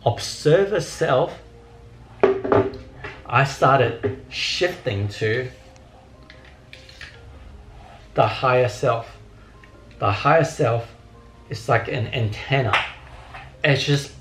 observer 0.04 0.80
self, 0.80 1.38
I 3.26 3.45
started 3.45 4.25
shifting 4.28 5.09
to 5.09 5.49
the 8.14 8.26
higher 8.26 8.69
self. 8.69 9.16
The 9.99 10.11
higher 10.11 10.45
self 10.45 10.92
is 11.49 11.69
like 11.69 11.88
an 11.88 12.09
antenna. 12.09 12.75
It's 13.62 13.85
just 13.85 14.12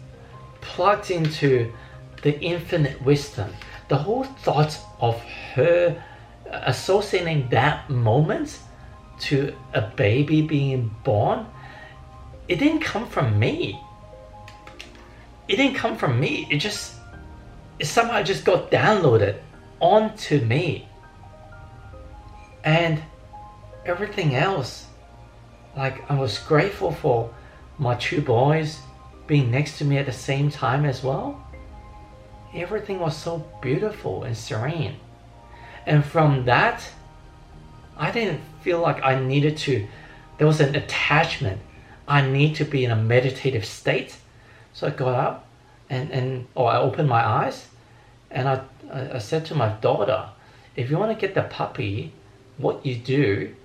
plugged 0.62 1.12
into 1.12 1.72
the 2.22 2.40
infinite 2.40 3.02
wisdom 3.02 3.54
the 3.90 3.98
whole 3.98 4.24
thought 4.24 4.80
of 5.02 5.20
her 5.56 6.02
uh, 6.50 6.62
associating 6.66 7.50
that 7.50 7.90
moment 7.90 8.60
to 9.20 9.54
a 9.74 9.82
baby 9.82 10.42
being 10.42 10.96
born, 11.04 11.46
it 12.48 12.58
didn't 12.60 12.80
come 12.80 13.08
from 13.08 13.38
me. 13.38 13.82
It 15.48 15.58
didn't 15.58 15.76
come 15.76 15.98
from 15.98 16.20
me. 16.20 16.48
It 16.50 16.58
just 16.58 16.96
it 17.80 17.86
somehow 17.86 18.22
just 18.24 18.46
got 18.46 18.72
downloaded 18.72 19.40
onto 19.80 20.40
me. 20.46 20.88
And 22.64 23.02
everything 23.86 24.36
else, 24.36 24.86
like 25.76 26.10
I 26.10 26.16
was 26.16 26.38
grateful 26.38 26.92
for 26.92 27.34
my 27.80 27.96
two 27.96 28.22
boys 28.22 28.80
being 29.30 29.50
next 29.50 29.78
to 29.78 29.86
me 29.86 29.98
at 29.98 30.06
the 30.06 30.12
same 30.12 30.52
time 30.52 30.84
as 30.84 31.02
well 31.02 31.42
everything 32.54 33.00
was 33.00 33.16
so 33.16 33.46
beautiful 33.62 34.24
and 34.24 34.36
serene. 34.36 34.96
And 35.86 36.04
from 36.04 36.46
that, 36.46 36.90
I 37.98 38.12
didn't 38.12 38.42
feel 38.62 38.80
like 38.80 39.04
I 39.04 39.20
needed 39.20 39.58
to, 39.60 39.88
there 40.38 40.48
was 40.48 40.60
an 40.60 40.76
attachment. 40.76 41.62
I 42.08 42.22
need 42.28 42.56
to 42.56 42.66
be 42.66 42.86
in 42.86 42.92
a 42.92 42.96
meditative 42.96 43.66
state. 43.66 44.18
So 44.74 44.88
I 44.88 44.92
got 44.92 45.14
up 45.14 45.48
and, 45.90 46.12
and 46.12 46.48
or 46.56 46.72
I 46.72 46.78
opened 46.78 47.10
my 47.10 47.26
eyes 47.26 47.68
and 48.32 48.48
I, 48.48 48.62
I 48.92 49.20
said 49.20 49.46
to 49.48 49.56
my 49.56 49.70
daughter, 49.70 50.30
if 50.76 50.90
you 50.90 50.98
want 50.98 51.12
to 51.12 51.20
get 51.20 51.36
the 51.36 51.44
puppy, 51.44 52.14
what 52.58 52.86
you 52.86 52.96
do, 52.96 53.56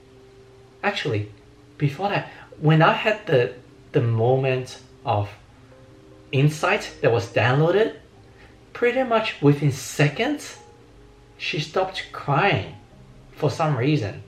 actually, 0.83 1.31
before 1.79 2.09
that, 2.09 2.31
when 2.61 2.83
I 2.83 2.93
had 2.93 3.27
the, 3.27 3.55
the 3.93 4.01
moment 4.01 4.81
of 5.05 5.29
insight 6.35 6.91
that 7.01 7.13
was 7.13 7.33
downloaded, 7.33 7.95
pretty 8.73 9.05
much 9.05 9.41
within 9.41 9.71
seconds, 9.71 10.59
she 11.39 11.61
stopped 11.61 12.07
crying 12.13 12.75
for 13.33 13.51
some 13.51 13.77
reason. 13.77 14.23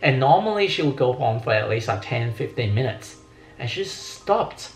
And 0.00 0.20
normally 0.20 0.68
she 0.68 0.82
would 0.82 0.96
go 0.96 1.12
on 1.14 1.40
for 1.40 1.52
at 1.52 1.68
least 1.68 1.88
like 1.88 2.02
10 2.02 2.34
15 2.34 2.74
minutes. 2.74 3.16
And 3.58 3.68
she 3.68 3.84
stopped. 3.84 4.70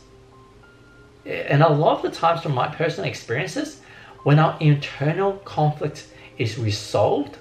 And 1.24 1.62
a 1.62 1.68
lot 1.70 2.04
of 2.04 2.10
the 2.10 2.18
times 2.18 2.42
from 2.42 2.54
my 2.54 2.68
personal 2.68 3.08
experiences, 3.08 3.80
when 4.24 4.38
our 4.38 4.58
internal 4.60 5.34
conflict 5.44 6.06
is 6.36 6.58
resolved, 6.58 7.38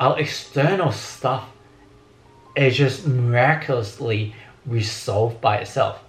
our 0.00 0.18
external 0.18 0.90
stuff 0.90 1.48
is 2.56 2.76
just 2.76 3.06
miraculously 3.06 4.34
resolved 4.66 5.40
by 5.40 5.58
itself. 5.58 6.02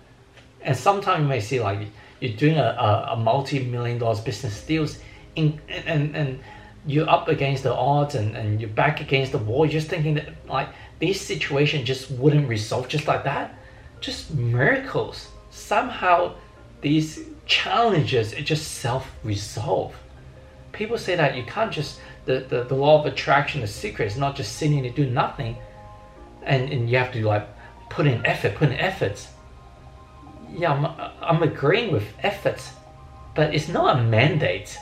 And 0.62 0.76
sometimes 0.76 1.22
you 1.24 1.28
may 1.28 1.40
see 1.40 1.60
like 1.60 1.88
you're 2.20 2.36
doing 2.36 2.58
a, 2.58 2.64
a, 2.64 3.14
a 3.14 3.16
multi-million 3.16 3.98
dollars 3.98 4.20
business 4.20 4.62
deals 4.66 5.00
in, 5.36 5.60
and, 5.70 6.16
and 6.16 6.40
you're 6.86 7.10
up 7.10 7.28
against 7.28 7.64
the 7.64 7.74
odds 7.74 8.16
and, 8.16 8.36
and 8.36 8.60
you're 8.60 8.70
back 8.70 9.02
against 9.02 9.32
the 9.32 9.38
wall 9.38 9.66
you're 9.66 9.74
just 9.74 9.90
thinking 9.90 10.16
that 10.16 10.30
like 10.48 10.70
this 11.00 11.22
situation 11.22 11.86
just 11.86 12.12
wouldn't 12.12 12.48
resolve 12.48 12.88
just 12.88 13.08
like 13.08 13.24
that. 13.24 13.58
Just 14.02 14.34
miracles. 14.34 15.30
Somehow 15.50 16.36
these 16.82 17.22
challenges 17.46 18.34
it 18.34 18.44
just 18.44 18.74
self-resolve. 18.74 19.96
People 20.72 20.98
say 20.98 21.16
that 21.16 21.36
you 21.36 21.44
can't 21.44 21.72
just 21.72 22.00
the, 22.26 22.42
the, 22.42 22.64
the 22.64 22.76
law 22.76 23.00
of 23.00 23.06
attraction 23.06 23.62
the 23.62 23.68
secret 23.68 24.06
is 24.06 24.18
not 24.18 24.36
just 24.36 24.58
sitting 24.58 24.86
and 24.86 24.96
do 24.96 25.10
nothing 25.10 25.58
and, 26.44 26.72
and 26.72 26.90
you 26.90 26.98
have 26.98 27.12
to 27.14 27.26
like 27.26 27.48
put 27.90 28.06
in 28.06 28.24
effort 28.26 28.56
put 28.56 28.70
in 28.70 28.76
efforts 28.76 29.30
yeah, 30.56 30.74
I'm, 30.74 31.12
I'm 31.22 31.44
agreeing 31.44 31.92
with 31.92 32.08
effort, 32.24 32.62
but 33.36 33.54
it's 33.54 33.68
not 33.68 33.98
a 33.98 34.04
mandate. 34.04 34.78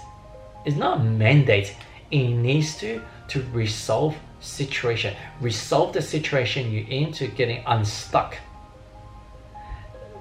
It's 0.66 0.78
not 0.78 1.00
a 1.00 1.04
mandate. 1.04 1.76
It 2.12 2.30
needs 2.30 2.78
to 2.80 3.02
to 3.30 3.44
resolve 3.52 4.16
situation, 4.40 5.14
resolve 5.42 5.94
the 5.94 6.02
situation 6.02 6.72
you're 6.72 6.88
into 6.88 7.28
getting 7.28 7.64
unstuck. 7.66 8.38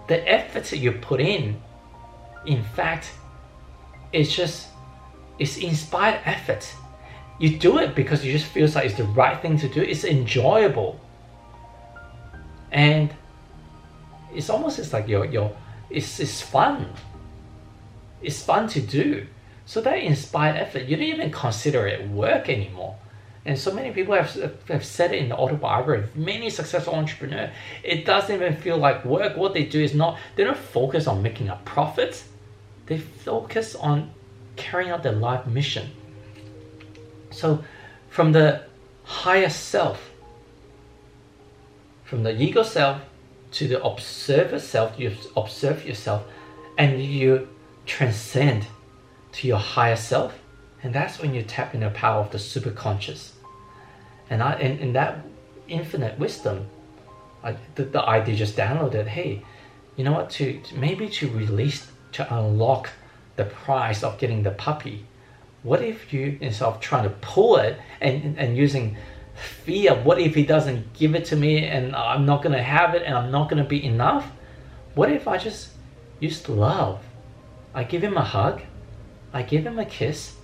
The 0.08 0.28
effort 0.28 0.64
that 0.64 0.78
you 0.78 0.92
put 0.92 1.20
in, 1.20 1.60
in 2.44 2.62
fact, 2.62 3.12
it's 4.12 4.34
just 4.34 4.68
it's 5.38 5.58
inspired 5.58 6.20
effort. 6.24 6.74
You 7.38 7.58
do 7.58 7.78
it 7.78 7.94
because 7.94 8.24
you 8.24 8.32
just 8.32 8.46
feel 8.46 8.68
like 8.68 8.86
it's 8.86 8.96
the 8.96 9.04
right 9.04 9.40
thing 9.40 9.58
to 9.58 9.68
do. 9.68 9.82
It's 9.82 10.04
enjoyable. 10.04 10.98
And 12.72 13.14
it's 14.36 14.50
almost 14.50 14.78
it's 14.78 14.92
like 14.92 15.08
your 15.08 15.24
your 15.24 15.56
it's 15.90 16.20
it's 16.20 16.40
fun. 16.40 16.92
It's 18.22 18.42
fun 18.42 18.68
to 18.68 18.80
do. 18.80 19.26
So 19.66 19.80
that 19.80 19.98
inspired 19.98 20.56
effort, 20.56 20.84
you 20.84 20.96
don't 20.96 21.06
even 21.06 21.30
consider 21.32 21.86
it 21.86 22.08
work 22.08 22.48
anymore. 22.48 22.96
And 23.44 23.56
so 23.58 23.72
many 23.72 23.92
people 23.92 24.14
have, 24.14 24.34
have 24.68 24.84
said 24.84 25.12
it 25.12 25.18
in 25.18 25.28
the 25.28 25.36
autobiography. 25.36 26.08
Many 26.18 26.50
successful 26.50 26.94
entrepreneurs, 26.94 27.50
it 27.84 28.04
doesn't 28.04 28.34
even 28.34 28.56
feel 28.56 28.76
like 28.76 29.04
work. 29.04 29.36
What 29.36 29.54
they 29.54 29.64
do 29.64 29.80
is 29.80 29.94
not, 29.94 30.18
they 30.34 30.42
don't 30.42 30.56
focus 30.56 31.06
on 31.06 31.22
making 31.22 31.48
a 31.48 31.56
profit. 31.64 32.24
They 32.86 32.98
focus 32.98 33.76
on 33.76 34.10
carrying 34.56 34.90
out 34.90 35.04
their 35.04 35.12
life 35.12 35.46
mission. 35.46 35.90
So 37.30 37.62
from 38.08 38.32
the 38.32 38.62
higher 39.04 39.50
self, 39.50 40.10
from 42.04 42.24
the 42.24 42.40
ego 42.40 42.64
self 42.64 43.00
to 43.52 43.68
the 43.68 43.82
observer 43.82 44.58
self, 44.58 44.98
you 44.98 45.12
observe 45.36 45.86
yourself 45.86 46.24
and 46.78 47.02
you 47.02 47.48
transcend 47.86 48.66
to 49.32 49.46
your 49.46 49.58
higher 49.58 49.96
self, 49.96 50.38
And 50.82 50.94
that's 50.94 51.18
when 51.18 51.34
you 51.34 51.42
tap 51.42 51.74
into 51.74 51.88
the 51.88 51.94
power 51.94 52.20
of 52.20 52.30
the 52.30 52.38
superconscious. 52.38 53.32
And 54.30 54.42
I 54.42 54.58
in, 54.58 54.78
in 54.78 54.92
that 54.92 55.24
infinite 55.68 56.18
wisdom, 56.18 56.66
I, 57.42 57.56
the, 57.74 57.84
the 57.84 58.02
idea 58.02 58.36
just 58.36 58.56
downloaded, 58.56 59.06
hey, 59.06 59.42
you 59.96 60.04
know 60.04 60.12
what, 60.12 60.30
to, 60.30 60.60
to 60.60 60.74
maybe 60.76 61.08
to 61.08 61.28
release, 61.30 61.86
to 62.12 62.34
unlock 62.34 62.90
the 63.36 63.44
price 63.44 64.02
of 64.02 64.18
getting 64.18 64.42
the 64.42 64.50
puppy, 64.50 65.06
what 65.62 65.82
if 65.82 66.12
you 66.12 66.38
instead 66.40 66.66
of 66.66 66.80
trying 66.80 67.04
to 67.04 67.14
pull 67.20 67.56
it 67.56 67.78
and, 68.00 68.38
and 68.38 68.56
using 68.56 68.96
fear, 69.36 69.94
what 69.94 70.20
if 70.20 70.34
he 70.34 70.44
doesn't 70.44 70.92
give 70.94 71.14
it 71.14 71.24
to 71.26 71.36
me 71.36 71.64
and 71.64 71.94
I'm 71.94 72.26
not 72.26 72.42
gonna 72.42 72.62
have 72.62 72.94
it 72.94 73.02
and 73.04 73.14
I'm 73.14 73.30
not 73.30 73.48
gonna 73.48 73.64
be 73.64 73.84
enough? 73.84 74.30
What 74.94 75.10
if 75.10 75.28
I 75.28 75.38
just 75.38 75.70
use 76.20 76.48
love? 76.48 77.02
I 77.74 77.84
give 77.84 78.02
him 78.02 78.16
a 78.16 78.24
hug, 78.24 78.62
I 79.32 79.42
give 79.42 79.66
him 79.66 79.78
a 79.78 79.84
kiss, 79.84 80.34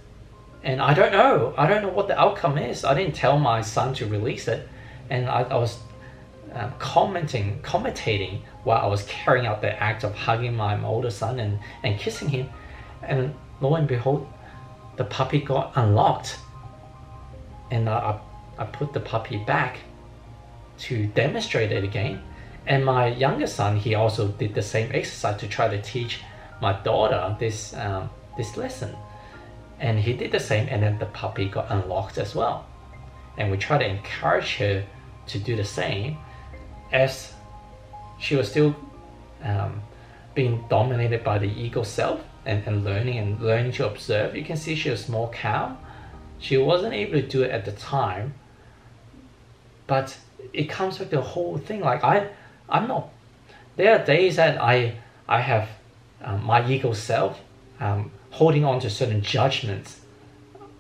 and 0.62 0.80
I 0.80 0.92
don't 0.92 1.12
know. 1.12 1.54
I 1.56 1.66
don't 1.66 1.82
know 1.82 1.88
what 1.88 2.08
the 2.08 2.20
outcome 2.20 2.58
is. 2.58 2.84
I 2.84 2.94
didn't 2.94 3.14
tell 3.14 3.38
my 3.38 3.62
son 3.62 3.94
to 3.94 4.06
release 4.06 4.48
it, 4.48 4.68
and 5.08 5.28
I, 5.28 5.42
I 5.42 5.56
was 5.56 5.78
um, 6.52 6.72
commenting, 6.78 7.60
commentating 7.62 8.42
while 8.64 8.78
I 8.78 8.86
was 8.86 9.04
carrying 9.04 9.46
out 9.46 9.62
the 9.62 9.82
act 9.82 10.04
of 10.04 10.14
hugging 10.14 10.54
my 10.54 10.82
older 10.84 11.10
son 11.10 11.40
and, 11.40 11.58
and 11.82 11.98
kissing 11.98 12.28
him, 12.28 12.50
and 13.02 13.34
lo 13.62 13.74
and 13.76 13.88
behold, 13.88 14.30
the 14.96 15.04
puppy 15.04 15.40
got 15.40 15.72
unlocked, 15.74 16.36
and 17.70 17.88
I 17.88 18.20
put 18.64 18.92
the 18.92 19.00
puppy 19.00 19.38
back 19.38 19.78
to 20.78 21.06
demonstrate 21.06 21.72
it 21.72 21.84
again. 21.84 22.22
And 22.66 22.84
my 22.84 23.08
younger 23.08 23.46
son, 23.46 23.76
he 23.76 23.94
also 23.94 24.28
did 24.28 24.54
the 24.54 24.62
same 24.62 24.90
exercise 24.92 25.40
to 25.40 25.48
try 25.48 25.68
to 25.68 25.80
teach 25.82 26.20
my 26.60 26.72
daughter 26.72 27.36
this 27.38 27.74
um, 27.74 28.10
this 28.36 28.56
lesson. 28.56 28.94
And 29.80 29.98
he 29.98 30.12
did 30.12 30.30
the 30.30 30.40
same 30.40 30.68
and 30.70 30.82
then 30.82 30.98
the 30.98 31.06
puppy 31.06 31.48
got 31.48 31.70
unlocked 31.70 32.18
as 32.18 32.34
well. 32.34 32.66
And 33.36 33.50
we 33.50 33.56
try 33.56 33.78
to 33.78 33.86
encourage 33.86 34.56
her 34.56 34.84
to 35.26 35.38
do 35.38 35.56
the 35.56 35.64
same 35.64 36.18
as 36.92 37.32
she 38.18 38.36
was 38.36 38.48
still 38.48 38.76
um, 39.42 39.82
being 40.34 40.64
dominated 40.68 41.24
by 41.24 41.38
the 41.38 41.48
ego 41.48 41.82
self 41.82 42.20
and, 42.46 42.64
and 42.66 42.84
learning 42.84 43.18
and 43.18 43.40
learning 43.40 43.72
to 43.72 43.86
observe. 43.86 44.36
You 44.36 44.44
can 44.44 44.56
see 44.56 44.74
she 44.74 44.90
was 44.90 45.08
more 45.08 45.30
calm. 45.30 45.78
She 46.38 46.56
wasn't 46.58 46.94
able 46.94 47.20
to 47.20 47.26
do 47.26 47.42
it 47.42 47.50
at 47.50 47.64
the 47.64 47.72
time 47.72 48.34
but 49.92 50.08
it 50.60 50.66
comes 50.76 50.98
with 50.98 51.10
the 51.10 51.20
whole 51.32 51.56
thing 51.58 51.80
like 51.80 52.02
i 52.14 52.16
i'm 52.74 52.86
not 52.88 53.04
there 53.76 53.90
are 53.94 54.04
days 54.14 54.36
that 54.36 54.54
i 54.60 54.76
i 55.28 55.40
have 55.40 55.66
um, 56.26 56.38
my 56.44 56.60
ego 56.74 56.92
self 56.92 57.40
um, 57.80 58.10
holding 58.30 58.64
on 58.64 58.80
to 58.80 58.88
certain 58.88 59.22
judgments 59.22 60.00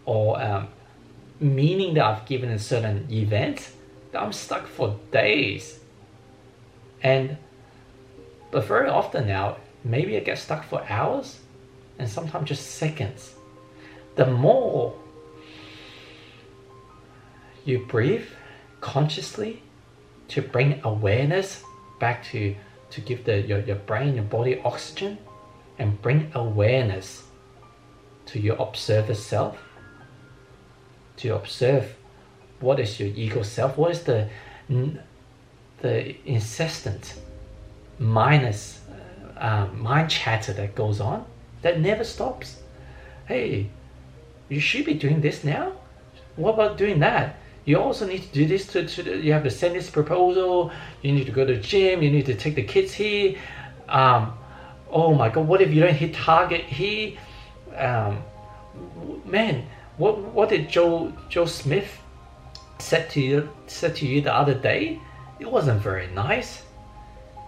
or 0.04 0.40
um, 0.42 0.68
meaning 1.42 1.94
that 1.94 2.04
I've 2.04 2.26
given 2.26 2.50
in 2.50 2.58
certain 2.58 3.08
events 3.10 3.72
that 4.12 4.22
I'm 4.22 4.32
stuck 4.32 4.66
for 4.66 4.98
days. 5.10 5.80
And 7.02 7.36
but 8.50 8.64
very 8.66 8.88
often 8.88 9.26
now, 9.26 9.56
maybe 9.82 10.16
I 10.16 10.20
get 10.20 10.38
stuck 10.38 10.64
for 10.64 10.84
hours 10.88 11.40
and 11.98 12.08
sometimes 12.08 12.48
just 12.48 12.66
seconds. 12.76 13.34
The 14.14 14.26
more 14.26 14.94
you 17.64 17.86
breathe 17.86 18.28
consciously 18.82 19.62
to 20.28 20.42
bring 20.42 20.80
awareness 20.84 21.64
back 21.98 22.22
to 22.24 22.54
to 22.90 23.00
give 23.00 23.24
the 23.24 23.40
your, 23.40 23.60
your 23.60 23.76
brain, 23.76 24.14
your 24.14 24.24
body 24.24 24.60
oxygen 24.62 25.16
and 25.78 26.02
bring 26.02 26.30
awareness 26.34 27.22
to 28.26 28.38
your 28.38 28.56
observer 28.56 29.14
self, 29.14 29.56
to 31.16 31.34
observe 31.34 31.96
what 32.60 32.78
is 32.78 33.00
your 33.00 33.08
ego 33.08 33.42
self, 33.42 33.78
what 33.78 33.90
is 33.90 34.02
the 34.02 34.28
the 35.80 36.16
incessant 36.26 37.14
minus 37.98 38.80
uh, 39.40 39.46
um, 39.46 39.80
mind 39.80 40.10
chatter 40.10 40.52
that 40.52 40.74
goes 40.74 41.00
on 41.00 41.24
that 41.62 41.80
never 41.80 42.04
stops. 42.04 42.62
Hey, 43.26 43.70
you 44.48 44.60
should 44.60 44.84
be 44.84 44.94
doing 44.94 45.20
this 45.20 45.44
now. 45.44 45.72
What 46.36 46.54
about 46.54 46.76
doing 46.76 47.00
that? 47.00 47.36
You 47.64 47.78
also 47.78 48.06
need 48.06 48.22
to 48.22 48.28
do 48.28 48.46
this 48.46 48.66
to, 48.68 48.86
to 48.86 49.20
you 49.20 49.32
have 49.32 49.44
to 49.44 49.50
send 49.50 49.74
this 49.76 49.88
proposal. 49.88 50.72
You 51.02 51.12
need 51.12 51.26
to 51.26 51.32
go 51.32 51.46
to 51.46 51.54
the 51.54 51.60
gym. 51.60 52.02
You 52.02 52.10
need 52.10 52.26
to 52.26 52.34
take 52.34 52.56
the 52.56 52.62
kids 52.62 52.92
here. 52.92 53.36
Um, 53.88 54.32
oh 54.90 55.14
my 55.14 55.28
god, 55.28 55.46
what 55.46 55.62
if 55.62 55.72
you 55.72 55.80
don't 55.80 55.94
hit 55.94 56.14
target 56.14 56.62
here? 56.62 57.16
Um, 57.76 58.22
man, 59.24 59.66
what 59.96 60.18
what 60.18 60.48
did 60.48 60.68
Joe 60.68 61.12
Joe 61.28 61.46
Smith 61.46 62.00
said 62.78 63.08
to 63.10 63.20
you 63.20 63.48
said 63.66 63.94
to 63.96 64.06
you 64.06 64.20
the 64.20 64.34
other 64.34 64.54
day? 64.54 65.00
It 65.38 65.50
wasn't 65.50 65.80
very 65.80 66.08
nice. 66.08 66.62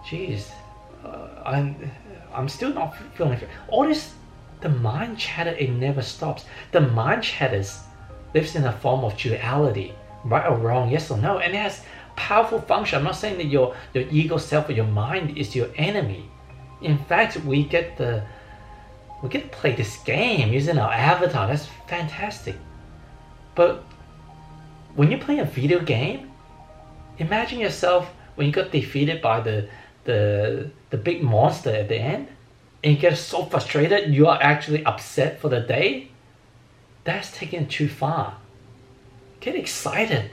Jeez, 0.05 0.49
uh, 1.03 1.27
I'm 1.45 1.91
I'm 2.33 2.47
still 2.47 2.73
not 2.73 2.95
feeling 3.15 3.39
all 3.67 3.85
this. 3.85 4.13
The 4.61 4.69
mind 4.69 5.19
chatter 5.19 5.51
it 5.51 5.71
never 5.71 6.01
stops. 6.01 6.45
The 6.71 6.81
mind 6.81 7.23
chatters 7.23 7.79
lives 8.33 8.55
in 8.55 8.65
a 8.65 8.71
form 8.71 9.03
of 9.03 9.17
duality, 9.17 9.93
right 10.25 10.45
or 10.45 10.57
wrong, 10.57 10.91
yes 10.91 11.09
or 11.09 11.17
no, 11.17 11.39
and 11.39 11.53
it 11.53 11.57
has 11.57 11.81
powerful 12.15 12.59
function. 12.61 12.99
I'm 12.99 13.05
not 13.05 13.15
saying 13.15 13.37
that 13.37 13.47
your 13.47 13.75
your 13.93 14.05
ego 14.11 14.37
self 14.37 14.69
or 14.69 14.73
your 14.73 14.87
mind 14.87 15.37
is 15.37 15.55
your 15.55 15.69
enemy 15.75 16.29
in 16.81 16.97
fact, 16.97 17.37
we 17.45 17.63
get 17.63 17.97
the 17.97 18.23
we 19.21 19.29
get 19.29 19.51
to 19.51 19.57
play 19.57 19.73
this 19.75 19.97
game 20.03 20.53
using 20.53 20.77
our 20.77 20.91
avatar. 20.91 21.47
That's 21.47 21.67
fantastic. 21.87 22.55
But 23.55 23.83
when 24.95 25.09
you 25.09 25.17
play 25.17 25.39
a 25.39 25.45
video 25.45 25.79
game, 25.79 26.31
imagine 27.17 27.59
yourself 27.59 28.11
when 28.35 28.47
you 28.47 28.53
got 28.53 28.71
defeated 28.71 29.21
by 29.21 29.39
the 29.41 29.69
the 30.03 30.69
the 30.89 30.97
big 30.97 31.23
monster 31.23 31.71
at 31.71 31.89
the 31.89 31.97
end, 31.97 32.27
and 32.83 32.93
you 32.93 32.99
get 32.99 33.17
so 33.17 33.45
frustrated 33.45 34.13
you 34.13 34.27
are 34.27 34.41
actually 34.41 34.85
upset 34.85 35.39
for 35.39 35.49
the 35.49 35.61
day. 35.61 36.09
That's 37.03 37.31
taken 37.31 37.67
too 37.67 37.87
far. 37.87 38.37
Get 39.45 39.55
excited, 39.55 40.31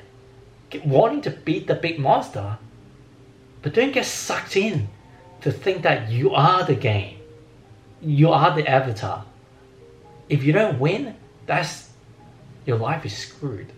get 0.70 0.86
wanting 0.86 1.20
to 1.20 1.30
beat 1.30 1.66
the 1.66 1.74
big 1.74 1.98
monster, 1.98 2.56
but 3.60 3.74
don't 3.74 3.92
get 3.92 4.06
sucked 4.06 4.56
in 4.56 4.88
to 5.42 5.52
think 5.52 5.82
that 5.82 6.10
you 6.10 6.30
are 6.30 6.64
the 6.64 6.74
game. 6.74 7.18
You 8.00 8.30
are 8.30 8.56
the 8.56 8.66
avatar. 8.66 9.26
If 10.30 10.44
you 10.44 10.54
don't 10.54 10.78
win, 10.78 11.14
that's 11.44 11.90
your 12.64 12.78
life 12.78 13.04
is 13.04 13.14
screwed. 13.14 13.70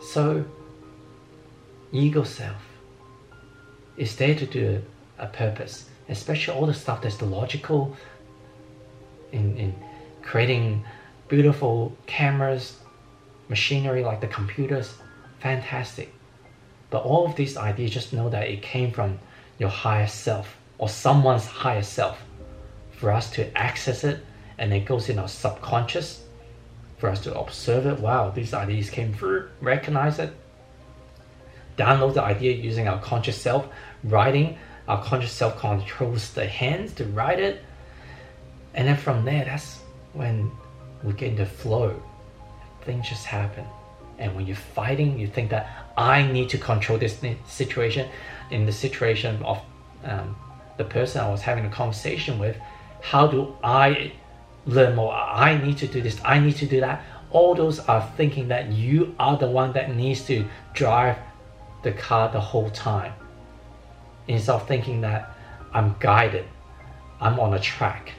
So, 0.00 0.42
ego 1.92 2.24
self 2.24 2.62
is 3.98 4.16
there 4.16 4.34
to 4.34 4.46
do 4.46 4.82
a 5.18 5.26
purpose, 5.26 5.90
especially 6.08 6.54
all 6.54 6.64
the 6.64 6.72
stuff 6.72 7.02
that's 7.02 7.18
the 7.18 7.26
logical 7.26 7.94
in, 9.30 9.58
in 9.58 9.74
creating 10.22 10.82
beautiful 11.32 11.96
cameras, 12.04 12.76
machinery 13.48 14.04
like 14.04 14.20
the 14.20 14.26
computers, 14.26 14.92
fantastic. 15.40 16.12
But 16.90 17.04
all 17.04 17.24
of 17.24 17.36
these 17.36 17.56
ideas, 17.56 17.90
just 17.90 18.12
know 18.12 18.28
that 18.28 18.48
it 18.48 18.60
came 18.60 18.92
from 18.92 19.18
your 19.58 19.70
higher 19.70 20.06
self 20.06 20.58
or 20.76 20.90
someone's 20.90 21.46
higher 21.46 21.82
self 21.82 22.22
for 22.90 23.10
us 23.10 23.30
to 23.30 23.56
access 23.56 24.04
it 24.04 24.22
and 24.58 24.74
it 24.74 24.84
goes 24.84 25.08
in 25.08 25.18
our 25.18 25.26
subconscious 25.26 26.22
for 26.98 27.08
us 27.08 27.20
to 27.20 27.34
observe 27.34 27.86
it. 27.86 27.98
Wow, 27.98 28.28
these 28.28 28.52
ideas 28.52 28.90
came 28.90 29.14
through, 29.14 29.48
recognize 29.62 30.18
it, 30.18 30.34
download 31.78 32.12
the 32.12 32.22
idea 32.22 32.52
using 32.52 32.88
our 32.88 33.00
conscious 33.00 33.40
self, 33.40 33.66
writing. 34.04 34.58
Our 34.86 35.02
conscious 35.02 35.32
self 35.32 35.58
controls 35.58 36.34
the 36.34 36.46
hands 36.46 36.92
to 36.96 37.06
write 37.06 37.40
it. 37.40 37.64
And 38.74 38.86
then 38.86 38.98
from 38.98 39.24
there, 39.24 39.46
that's 39.46 39.78
when 40.12 40.50
we 41.02 41.12
get 41.12 41.30
into 41.30 41.46
flow. 41.46 42.00
Things 42.82 43.08
just 43.08 43.26
happen. 43.26 43.64
And 44.18 44.34
when 44.36 44.46
you're 44.46 44.56
fighting, 44.56 45.18
you 45.18 45.26
think 45.26 45.50
that 45.50 45.68
I 45.96 46.22
need 46.22 46.48
to 46.50 46.58
control 46.58 46.98
this 46.98 47.18
situation. 47.46 48.08
In 48.50 48.66
the 48.66 48.72
situation 48.72 49.42
of 49.42 49.62
um, 50.04 50.36
the 50.76 50.84
person 50.84 51.20
I 51.20 51.28
was 51.28 51.42
having 51.42 51.64
a 51.64 51.70
conversation 51.70 52.38
with, 52.38 52.56
how 53.00 53.26
do 53.26 53.56
I 53.64 54.12
learn 54.66 54.94
more? 54.94 55.12
I 55.12 55.56
need 55.58 55.78
to 55.78 55.86
do 55.86 56.00
this, 56.00 56.20
I 56.24 56.38
need 56.38 56.56
to 56.56 56.66
do 56.66 56.80
that. 56.80 57.04
All 57.30 57.54
those 57.54 57.80
are 57.80 58.06
thinking 58.16 58.48
that 58.48 58.70
you 58.70 59.14
are 59.18 59.38
the 59.38 59.48
one 59.48 59.72
that 59.72 59.94
needs 59.94 60.24
to 60.26 60.44
drive 60.74 61.16
the 61.82 61.92
car 61.92 62.30
the 62.30 62.40
whole 62.40 62.70
time. 62.70 63.12
Instead 64.28 64.54
of 64.54 64.68
thinking 64.68 65.00
that 65.00 65.34
I'm 65.72 65.96
guided, 65.98 66.44
I'm 67.20 67.40
on 67.40 67.54
a 67.54 67.58
track. 67.58 68.12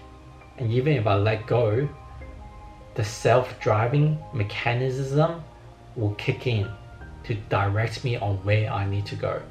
And 0.57 0.71
even 0.71 0.93
if 0.93 1.07
I 1.07 1.15
let 1.15 1.47
go, 1.47 1.87
the 2.95 3.03
self 3.03 3.59
driving 3.59 4.17
mechanism 4.33 5.43
will 5.95 6.13
kick 6.15 6.47
in 6.47 6.69
to 7.23 7.35
direct 7.49 8.03
me 8.03 8.17
on 8.17 8.37
where 8.37 8.71
I 8.71 8.85
need 8.85 9.05
to 9.07 9.15
go. 9.15 9.41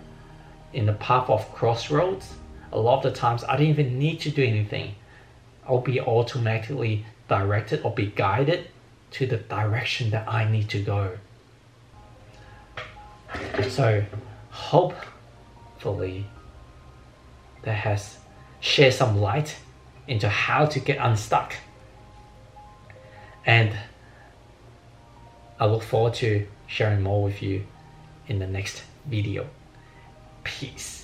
In 0.73 0.87
the 0.87 0.93
path 0.95 1.29
of 1.29 1.53
crossroads, 1.55 2.35
a 2.73 2.79
lot 2.79 3.05
of 3.05 3.13
the 3.13 3.19
times 3.19 3.45
I 3.45 3.57
don't 3.57 3.67
even 3.67 3.99
need 3.99 4.21
to 4.21 4.31
do 4.31 4.43
anything. 4.43 4.95
I'll 5.67 5.81
be 5.81 6.01
automatically 6.01 7.05
directed 7.29 7.83
or 7.85 7.95
be 7.95 8.07
guided 8.07 8.69
to 9.13 9.27
the 9.27 9.37
direction 9.37 10.11
that 10.11 10.29
I 10.29 10.51
need 10.51 10.69
to 10.71 10.83
go. 10.83 11.19
So, 13.69 14.05
hopefully, 14.51 16.27
that 17.63 17.75
has 17.75 18.19
shared 18.61 18.95
some 18.95 19.21
light 19.21 19.57
into 20.09 20.29
how 20.29 20.67
to 20.67 20.81
get 20.81 20.99
unstuck. 20.99 21.55
And 23.45 23.77
I 25.59 25.67
look 25.67 25.83
forward 25.83 26.15
to 26.15 26.47
sharing 26.67 27.03
more 27.03 27.23
with 27.23 27.43
you 27.43 27.67
in 28.29 28.39
the 28.39 28.47
next 28.47 28.83
video. 29.07 29.49
Peace. 30.45 31.02